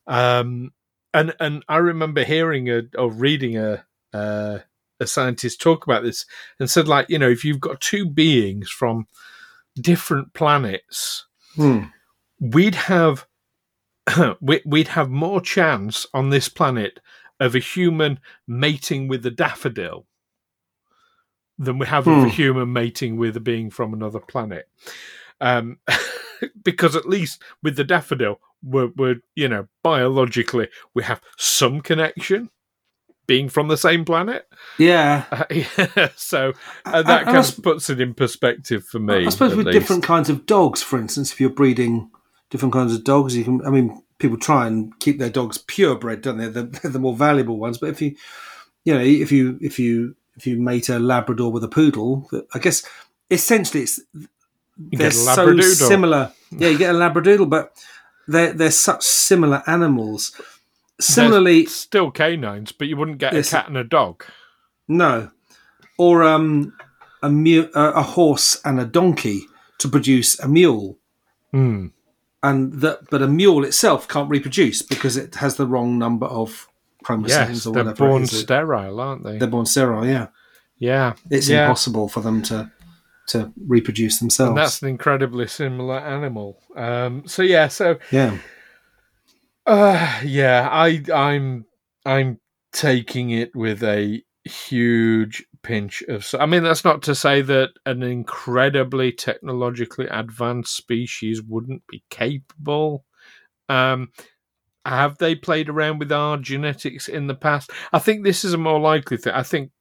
Um, 0.08 0.72
and 1.14 1.34
and 1.40 1.64
I 1.68 1.78
remember 1.78 2.24
hearing 2.24 2.70
a 2.70 2.84
or 2.98 3.12
reading 3.12 3.58
a 3.58 3.86
uh, 4.14 4.60
a 5.00 5.08
scientist 5.08 5.62
talk 5.62 5.86
about 5.86 6.04
this 6.04 6.26
and 6.60 6.70
said 6.70 6.88
like 6.88 7.10
you 7.10 7.20
know 7.20 7.30
if 7.30 7.46
you've 7.46 7.60
got 7.60 7.82
two 7.82 8.06
beings 8.06 8.70
from 8.70 9.08
different 9.76 10.34
planets, 10.34 11.26
hmm. 11.56 11.84
we'd 12.40 12.76
have 12.76 13.26
we'd 14.42 14.90
have 14.90 15.10
more 15.10 15.42
chance 15.42 16.06
on 16.14 16.30
this 16.30 16.50
planet 16.50 17.00
of 17.40 17.56
a 17.56 17.60
human 17.60 18.20
mating 18.48 19.08
with 19.08 19.26
a 19.26 19.32
daffodil 19.32 20.06
than 21.60 21.78
we 21.78 21.86
have 21.88 22.06
hmm. 22.06 22.12
of 22.12 22.18
a 22.18 22.22
hmm. 22.24 22.30
human 22.30 22.74
mating 22.74 23.18
with 23.18 23.36
a 23.38 23.42
being 23.42 23.70
from 23.70 23.94
another 23.94 24.20
planet. 24.20 24.68
Um, 25.40 25.80
because 26.64 26.96
at 26.96 27.08
least 27.08 27.42
with 27.62 27.76
the 27.76 27.84
daffodil, 27.84 28.40
we're, 28.64 28.90
we're, 28.96 29.16
you 29.36 29.48
know, 29.48 29.68
biologically, 29.84 30.70
we 30.94 31.04
have 31.04 31.22
some 31.38 31.82
connection 31.82 32.50
being 33.28 33.50
from 33.50 33.68
the 33.68 33.78
same 33.78 34.06
planet. 34.06 34.48
Yeah. 34.78 35.26
Uh, 35.32 35.44
yeah 35.52 36.10
so 36.16 36.54
uh, 36.86 37.04
that 37.04 37.26
kind 37.26 37.38
of 37.38 37.64
puts 37.64 37.90
it 37.90 38.00
in 38.00 38.14
perspective 38.14 38.86
for 38.86 39.00
me. 39.00 39.26
I 39.26 39.30
suppose 39.30 39.56
with 39.56 39.68
least. 39.68 39.80
different 39.80 40.04
kinds 40.04 40.30
of 40.30 40.46
dogs, 40.46 40.82
for 40.82 40.98
instance, 40.98 41.32
if 41.32 41.42
you're 41.42 41.50
breeding 41.50 42.10
different 42.50 42.74
kinds 42.74 42.94
of 42.96 43.04
dogs, 43.04 43.36
you 43.36 43.44
can, 43.44 43.66
I 43.66 43.70
mean, 43.70 44.02
people 44.20 44.38
try 44.38 44.68
and 44.68 44.98
keep 45.00 45.20
their 45.20 45.30
dogs 45.30 45.58
purebred, 45.58 46.22
don't 46.22 46.38
they? 46.38 46.48
They're, 46.48 46.64
they're, 46.64 46.92
the 46.92 47.00
more 47.00 47.16
valuable 47.16 47.58
ones. 47.58 47.78
But 47.78 47.90
if 47.90 48.02
you, 48.02 48.16
you 48.86 48.94
know, 48.94 49.02
if 49.02 49.32
you 49.32 49.58
if 49.62 49.80
you 49.80 50.16
if 50.38 50.48
you 50.48 50.58
mate 50.58 50.90
a 50.90 51.00
Labrador 51.00 51.52
with 51.52 51.64
a 51.64 51.68
poodle, 51.68 52.30
I 52.54 52.60
guess 52.60 52.88
essentially 53.30 53.84
it's 53.84 54.00
they're 54.78 55.12
so 55.12 55.60
similar. 55.60 56.32
Yeah, 56.52 56.70
you 56.70 56.78
get 56.78 56.96
a 56.96 56.98
Labradoodle, 56.98 57.50
but 57.50 57.74
they're 58.28 58.54
they're 58.54 58.72
such 58.72 59.04
similar 59.04 59.64
animals. 59.68 60.40
Similarly, 61.00 61.64
they're 61.64 61.70
still 61.70 62.12
canines, 62.12 62.72
but 62.72 62.88
you 62.88 62.98
wouldn't 62.98 63.20
get 63.20 63.34
yes, 63.34 63.54
a 63.54 63.58
cat 63.58 63.68
and 63.68 63.78
a 63.78 63.84
dog. 63.84 64.24
No, 64.88 65.30
or 65.98 66.24
um, 66.24 66.74
a 67.22 67.30
mu- 67.30 67.70
a 67.74 68.02
horse 68.02 68.60
and 68.66 68.80
a 68.80 68.86
donkey 68.86 69.42
to 69.80 69.88
produce 69.88 70.40
a 70.40 70.48
mule. 70.48 70.98
Hmm 71.52 71.88
and 72.44 72.74
that 72.82 73.10
but 73.10 73.22
a 73.22 73.28
mule 73.28 73.64
itself 73.64 74.08
can't 74.08 74.30
reproduce 74.30 74.82
because 74.82 75.18
it 75.18 75.36
has 75.36 75.56
the 75.56 75.66
wrong 75.66 75.98
number 75.98 76.28
of 76.28 76.68
chromosomes 77.04 77.50
yes, 77.50 77.66
or 77.66 77.74
they're 77.74 77.84
whatever. 77.84 78.08
born 78.08 78.28
sterile, 78.28 79.00
aren't 79.00 79.24
they? 79.24 79.38
They're 79.38 79.48
born 79.48 79.66
sterile, 79.66 80.06
yeah. 80.06 80.28
Yeah, 80.78 81.14
it's 81.32 81.50
yeah. 81.50 81.64
impossible 81.64 82.08
for 82.08 82.22
them 82.22 82.42
to 82.44 82.72
to 83.28 83.52
reproduce 83.68 84.20
themselves. 84.20 84.50
And 84.50 84.58
that's 84.58 84.82
an 84.82 84.90
incredibly 84.90 85.48
similar 85.48 86.00
animal. 86.00 86.60
Um, 86.76 87.24
so 87.28 87.44
yeah, 87.44 87.68
so 87.68 87.98
yeah, 88.12 88.38
uh, 89.66 90.22
yeah. 90.24 90.68
I 90.72 91.04
I'm 91.14 91.66
I'm 92.06 92.40
taking 92.72 93.32
it 93.32 93.56
with 93.56 93.84
a 93.84 94.24
huge 94.46 95.46
pinch 95.62 96.02
of. 96.08 96.26
I 96.40 96.46
mean, 96.46 96.64
that's 96.64 96.86
not 96.86 97.04
to 97.04 97.16
say 97.16 97.42
that 97.42 97.72
an 97.86 98.02
incredibly 98.04 99.12
technologically 99.12 100.08
advanced 100.08 100.76
species 100.76 101.42
wouldn't 101.42 101.86
be 101.88 102.04
capable. 102.10 103.06
Um, 103.70 104.12
have 104.86 105.18
they 105.18 105.36
played 105.36 105.68
around 105.68 106.00
with 106.00 106.14
our 106.14 106.38
genetics 106.38 107.10
in 107.10 107.28
the 107.28 107.36
past? 107.36 107.72
I 107.92 108.00
think 108.00 108.24
this 108.24 108.46
is 108.46 108.54
a 108.54 108.58
more 108.58 108.80
likely 108.80 109.18
thing. 109.18 109.34
I 109.34 109.44
think 109.44 109.72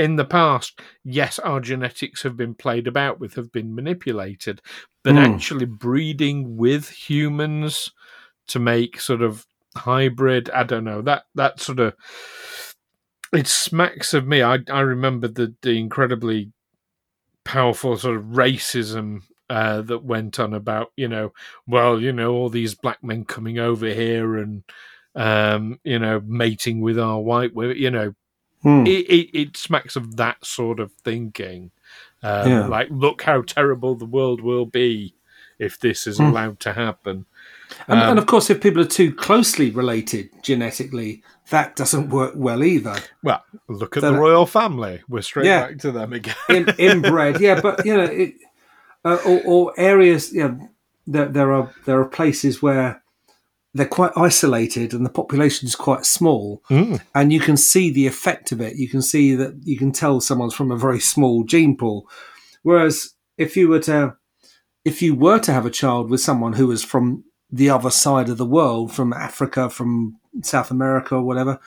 in 0.00 0.16
the 0.16 0.24
past, 0.24 0.80
yes, 1.04 1.38
our 1.38 1.60
genetics 1.60 2.22
have 2.22 2.34
been 2.34 2.54
played 2.54 2.86
about 2.86 3.20
with, 3.20 3.34
have 3.34 3.52
been 3.52 3.74
manipulated, 3.74 4.62
but 5.04 5.14
mm. 5.14 5.34
actually 5.34 5.66
breeding 5.66 6.56
with 6.56 6.88
humans 6.88 7.92
to 8.48 8.58
make 8.58 8.98
sort 8.98 9.20
of 9.20 9.46
hybrid, 9.76 10.48
I 10.50 10.62
don't 10.62 10.84
know, 10.84 11.02
that 11.02 11.24
that 11.34 11.60
sort 11.60 11.80
of 11.80 11.94
it 13.32 13.46
smacks 13.46 14.14
of 14.14 14.26
me. 14.26 14.42
I 14.42 14.60
I 14.70 14.80
remember 14.80 15.28
the 15.28 15.54
the 15.60 15.78
incredibly 15.78 16.50
powerful 17.44 17.98
sort 17.98 18.16
of 18.16 18.24
racism 18.24 19.20
uh, 19.50 19.82
that 19.82 20.02
went 20.02 20.40
on 20.40 20.54
about 20.54 20.92
you 20.96 21.08
know 21.08 21.32
well 21.66 22.00
you 22.00 22.12
know 22.12 22.32
all 22.32 22.48
these 22.48 22.74
black 22.74 23.04
men 23.04 23.24
coming 23.24 23.58
over 23.58 23.86
here 23.86 24.36
and 24.38 24.62
um, 25.14 25.78
you 25.84 25.98
know 25.98 26.22
mating 26.24 26.80
with 26.80 26.98
our 26.98 27.20
white 27.20 27.54
women 27.54 27.76
you 27.76 27.90
know 27.90 28.14
hmm. 28.62 28.86
it, 28.86 29.06
it, 29.06 29.38
it, 29.38 29.56
smacks 29.56 29.96
of 29.96 30.16
that 30.16 30.44
sort 30.44 30.80
of 30.80 30.92
thinking 31.04 31.70
um, 32.22 32.50
yeah. 32.50 32.66
like 32.66 32.88
look 32.90 33.22
how 33.22 33.42
terrible 33.42 33.94
the 33.94 34.04
world 34.04 34.40
will 34.40 34.66
be 34.66 35.14
if 35.58 35.78
this 35.78 36.06
is 36.06 36.18
hmm. 36.18 36.24
allowed 36.24 36.60
to 36.60 36.72
happen 36.72 37.26
and, 37.86 38.00
um, 38.00 38.10
and, 38.10 38.18
of 38.18 38.26
course 38.26 38.50
if 38.50 38.60
people 38.60 38.82
are 38.82 38.86
too 38.86 39.14
closely 39.14 39.70
related 39.70 40.30
genetically 40.42 41.22
that 41.50 41.76
doesn't 41.76 42.10
work 42.10 42.32
well 42.36 42.64
either. 42.64 42.96
Well, 43.22 43.44
look 43.68 43.96
at 43.96 44.02
the 44.02 44.14
royal 44.14 44.46
family. 44.46 45.02
We're 45.08 45.22
straight 45.22 45.46
yeah, 45.46 45.66
back 45.66 45.78
to 45.78 45.92
them 45.92 46.12
again. 46.12 46.34
in, 46.48 46.68
inbred, 46.78 47.40
yeah, 47.40 47.60
but 47.60 47.84
you 47.84 47.96
know, 47.96 48.04
it, 48.04 48.34
uh, 49.04 49.18
or, 49.26 49.42
or, 49.44 49.74
areas, 49.76 50.32
you 50.32 50.48
know, 50.48 50.68
there, 51.06 51.26
there 51.26 51.52
are 51.52 51.72
there 51.86 52.00
are 52.00 52.06
places 52.06 52.62
where 52.62 53.02
they're 53.72 53.86
quite 53.86 54.12
isolated 54.16 54.92
and 54.92 55.06
the 55.06 55.10
population 55.10 55.68
is 55.68 55.76
quite 55.76 56.04
small, 56.04 56.62
mm. 56.68 57.00
and 57.14 57.32
you 57.32 57.40
can 57.40 57.56
see 57.56 57.90
the 57.90 58.06
effect 58.06 58.52
of 58.52 58.60
it. 58.60 58.76
You 58.76 58.88
can 58.88 59.02
see 59.02 59.34
that 59.34 59.60
you 59.64 59.78
can 59.78 59.92
tell 59.92 60.20
someone's 60.20 60.54
from 60.54 60.70
a 60.70 60.76
very 60.76 61.00
small 61.00 61.44
gene 61.44 61.76
pool. 61.76 62.08
Whereas 62.62 63.14
if 63.38 63.56
you 63.56 63.68
were 63.68 63.80
to 63.80 64.16
if 64.84 65.02
you 65.02 65.14
were 65.14 65.38
to 65.38 65.52
have 65.52 65.66
a 65.66 65.70
child 65.70 66.10
with 66.10 66.20
someone 66.20 66.54
who 66.54 66.66
was 66.66 66.82
from 66.82 67.24
the 67.50 67.70
other 67.70 67.90
side 67.90 68.28
of 68.28 68.38
the 68.38 68.46
world, 68.46 68.92
from 68.92 69.12
Africa, 69.12 69.68
from 69.68 70.16
South 70.42 70.70
America 70.70 71.16
or 71.16 71.22
whatever, 71.22 71.60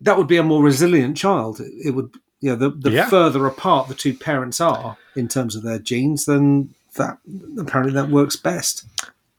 that 0.00 0.16
would 0.16 0.26
be 0.26 0.36
a 0.36 0.42
more 0.42 0.62
resilient 0.62 1.16
child. 1.16 1.60
It 1.60 1.94
would, 1.94 2.14
you 2.40 2.50
know, 2.50 2.56
the, 2.56 2.70
the 2.70 2.90
yeah. 2.90 3.08
further 3.08 3.46
apart 3.46 3.88
the 3.88 3.94
two 3.94 4.14
parents 4.14 4.60
are 4.60 4.96
in 5.16 5.28
terms 5.28 5.56
of 5.56 5.62
their 5.62 5.78
genes, 5.78 6.26
then 6.26 6.74
that 6.96 7.18
apparently 7.58 7.94
that 7.94 8.10
works 8.10 8.36
best. 8.36 8.84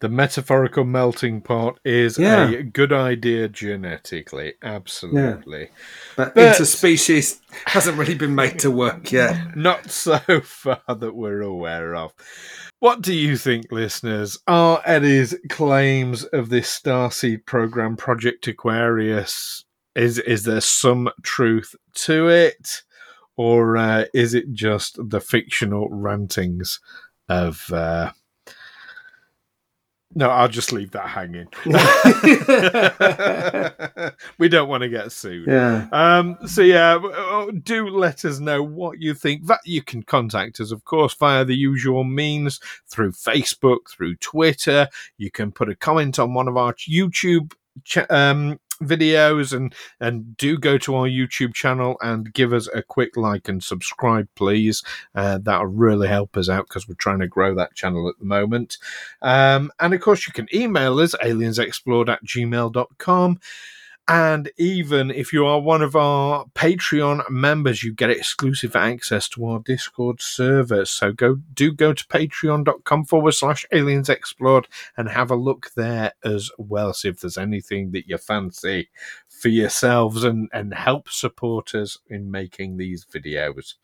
The 0.04 0.10
metaphorical 0.10 0.84
melting 0.84 1.40
pot 1.40 1.80
is 1.86 2.20
Yeah. 2.20 2.50
a 2.50 2.62
good 2.62 2.92
idea 2.92 3.48
genetically. 3.48 4.56
Absolutely. 4.62 5.62
Yeah. 5.62 5.68
But, 6.18 6.36
But- 6.36 6.58
interspecies 6.58 7.40
hasn't 7.68 7.98
really 7.98 8.16
been 8.16 8.36
made 8.36 8.60
to 8.60 8.70
work 8.70 9.14
yet. 9.14 9.38
Not 9.56 9.90
so 9.90 10.20
far 10.42 10.82
that 10.90 11.16
we're 11.16 11.40
aware 11.40 11.96
of. 11.96 12.12
What 12.80 13.02
do 13.02 13.14
you 13.14 13.38
think, 13.38 13.72
listeners? 13.72 14.38
Are 14.46 14.82
Eddie's 14.86 15.36
claims 15.48 16.26
of 16.26 16.50
this 16.50 16.78
Starseed 16.78 17.46
program, 17.46 17.96
Project 17.96 18.46
Aquarius, 18.50 19.64
is 19.96 20.20
is 20.20 20.44
there 20.44 20.60
some 20.60 21.08
truth 21.22 21.76
to 21.94 22.28
it, 22.28 22.82
or 23.38 23.78
uh, 23.78 24.04
is 24.14 24.34
it 24.34 24.52
just 24.52 24.98
the 25.00 25.22
fictional 25.22 25.88
rantings 25.90 26.82
of? 27.30 27.72
Uh... 27.72 28.12
No, 30.16 30.30
I'll 30.30 30.48
just 30.48 30.72
leave 30.72 30.92
that 30.92 31.08
hanging. 31.08 31.48
we 34.38 34.48
don't 34.48 34.70
want 34.70 34.84
to 34.84 34.90
get 34.90 35.12
sued. 35.12 35.48
yeah. 35.48 35.88
Um, 35.92 36.38
so 36.46 36.62
yeah, 36.62 36.96
uh, 36.96 37.48
do 37.64 37.90
let 37.90 38.24
us 38.26 38.40
know 38.40 38.62
what 38.62 39.02
you 39.02 39.14
think. 39.14 39.48
That 39.48 39.62
you 39.66 39.82
can 39.82 40.04
contact 40.04 40.60
us, 40.60 40.72
of 40.72 40.86
course, 40.86 41.14
via 41.16 41.46
the 41.46 41.56
usual 41.56 42.04
means 42.04 42.60
through 42.88 43.14
Facebook, 43.14 43.90
through 43.90 44.16
Twitter. 44.18 44.88
You 45.18 45.32
can 45.32 45.52
put 45.52 45.70
a 45.70 45.76
comment 45.76 46.20
on 46.20 46.34
one 46.34 46.48
of 46.48 46.58
our 46.58 46.74
YouTube 46.74 47.54
ch- 47.84 48.10
um, 48.10 48.60
videos, 48.82 49.54
and 49.54 49.74
and 50.00 50.36
do 50.38 50.58
go 50.58 50.78
to 50.80 50.96
our 50.96 51.08
YouTube 51.08 51.54
channel 51.54 51.98
and 52.02 52.34
give 52.34 52.54
us 52.54 52.68
a 52.74 52.82
quick 52.82 53.18
like 53.18 53.48
and 53.48 53.64
subscribe, 53.64 54.28
please. 54.36 54.84
Uh, 55.16 55.40
that'll 55.42 55.66
really 55.66 56.08
help 56.08 56.38
us 56.38 56.50
out 56.50 56.68
because 56.68 56.88
we're 56.88 56.96
trying 56.96 57.20
to 57.20 57.28
grow 57.28 57.56
that 57.56 57.76
channel 57.76 58.10
at 58.10 58.18
the 58.20 58.26
moment. 58.26 58.78
Um, 59.22 59.72
and 59.80 59.94
of 59.94 60.02
course, 60.02 60.28
you 60.28 60.34
can 60.34 60.48
email 60.54 61.00
us 61.00 61.16
aliensexplored 61.22 62.10
at 62.10 62.24
gmail.com. 62.26 63.40
And 64.08 64.52
even 64.58 65.12
if 65.12 65.32
you 65.32 65.46
are 65.46 65.62
one 65.62 65.82
of 65.82 65.96
our 65.96 66.46
Patreon 66.56 67.30
members, 67.30 67.84
you 67.84 67.94
get 67.94 68.10
exclusive 68.10 68.76
access 68.76 69.30
to 69.30 69.46
our 69.46 69.60
Discord 69.60 70.22
server. 70.22 70.84
So 70.84 71.14
go 71.14 71.36
do 71.54 71.72
go 71.72 71.94
to 71.94 72.08
patreon.com 72.08 73.06
forward 73.06 73.32
slash 73.32 73.66
aliens 73.72 74.10
explored 74.10 74.68
and 74.98 75.08
have 75.08 75.32
a 75.32 75.36
look 75.36 75.72
there 75.78 76.12
as 76.24 76.52
well. 76.58 76.94
See 76.94 77.08
if 77.08 77.22
there's 77.22 77.38
anything 77.38 77.92
that 77.92 78.10
you 78.10 78.18
fancy 78.18 78.90
for 79.30 79.48
yourselves 79.48 80.26
and, 80.26 80.50
and 80.52 80.74
help 80.74 81.10
support 81.10 81.74
us 81.74 81.98
in 82.10 82.30
making 82.30 82.76
these 82.76 83.06
videos. 83.06 83.76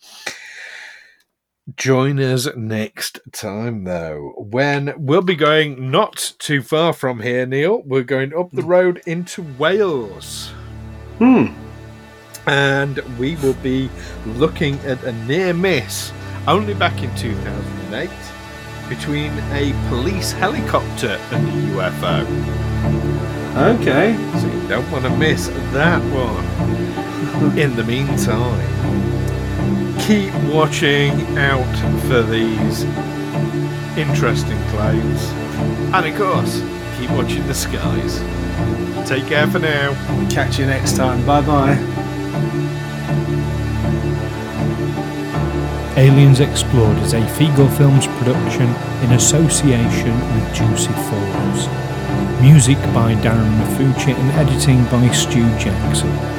Join 1.76 2.20
us 2.20 2.48
next 2.56 3.20
time, 3.34 3.84
though, 3.84 4.34
when 4.38 4.94
we'll 4.98 5.22
be 5.22 5.36
going 5.36 5.92
not 5.92 6.34
too 6.40 6.62
far 6.62 6.94
from 6.94 7.22
here, 7.22 7.46
Neil. 7.46 7.82
We're 7.86 8.04
going 8.04 8.34
up 8.34 8.52
the 8.52 8.64
road 8.64 9.02
into 9.06 9.44
Wales. 9.58 10.52
Hmm. 11.18 11.48
And 12.48 13.00
we 13.20 13.36
will 13.38 13.56
be 13.56 13.90
looking 14.26 14.80
at 14.80 15.04
a 15.04 15.12
near 15.26 15.54
miss 15.54 16.14
only 16.48 16.74
back 16.74 17.04
in 17.04 17.14
2008 17.16 18.10
between 18.88 19.32
a 19.52 19.74
police 19.90 20.32
helicopter 20.32 21.20
and 21.32 21.48
a 21.48 21.52
UFO. 21.74 22.26
Okay. 23.76 24.16
So 24.40 24.48
you 24.48 24.68
don't 24.70 24.90
want 24.92 25.04
to 25.04 25.16
miss 25.18 25.48
that 25.74 26.02
one. 26.14 26.46
In 27.58 27.76
the 27.76 27.84
meantime, 27.84 29.09
keep 30.10 30.34
watching 30.46 31.12
out 31.38 31.76
for 32.08 32.24
these 32.24 32.82
interesting 33.96 34.58
claims. 34.70 35.22
And 35.94 36.04
of 36.04 36.16
course, 36.18 36.64
keep 36.98 37.12
watching 37.12 37.46
the 37.46 37.54
skies. 37.54 38.18
Take 39.08 39.28
care 39.28 39.46
for 39.46 39.60
now. 39.60 39.94
Catch 40.32 40.58
you 40.58 40.66
next 40.66 40.96
time. 40.96 41.24
Bye 41.28 41.42
bye. 41.42 41.76
Aliens 45.96 46.40
Explored 46.40 46.98
is 47.04 47.14
a 47.14 47.22
Feegle 47.38 47.70
Films 47.78 48.08
production 48.08 48.66
in 49.04 49.12
association 49.12 50.16
with 50.34 50.56
Juicy 50.56 50.92
Falls. 51.06 51.68
Music 52.42 52.80
by 52.96 53.14
Darren 53.22 53.54
Maffucci 53.60 54.16
and 54.16 54.32
editing 54.32 54.84
by 54.86 55.08
Stu 55.12 55.44
Jackson. 55.60 56.39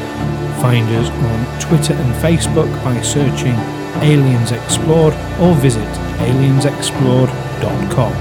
Find 0.60 0.86
us 0.96 1.08
on 1.10 1.60
Twitter 1.60 1.94
and 1.94 2.14
Facebook 2.22 2.70
by 2.84 3.00
searching 3.02 3.54
Aliens 4.02 4.52
Explored 4.52 5.14
or 5.40 5.54
visit 5.54 5.88
aliensexplored.com. 6.18 8.12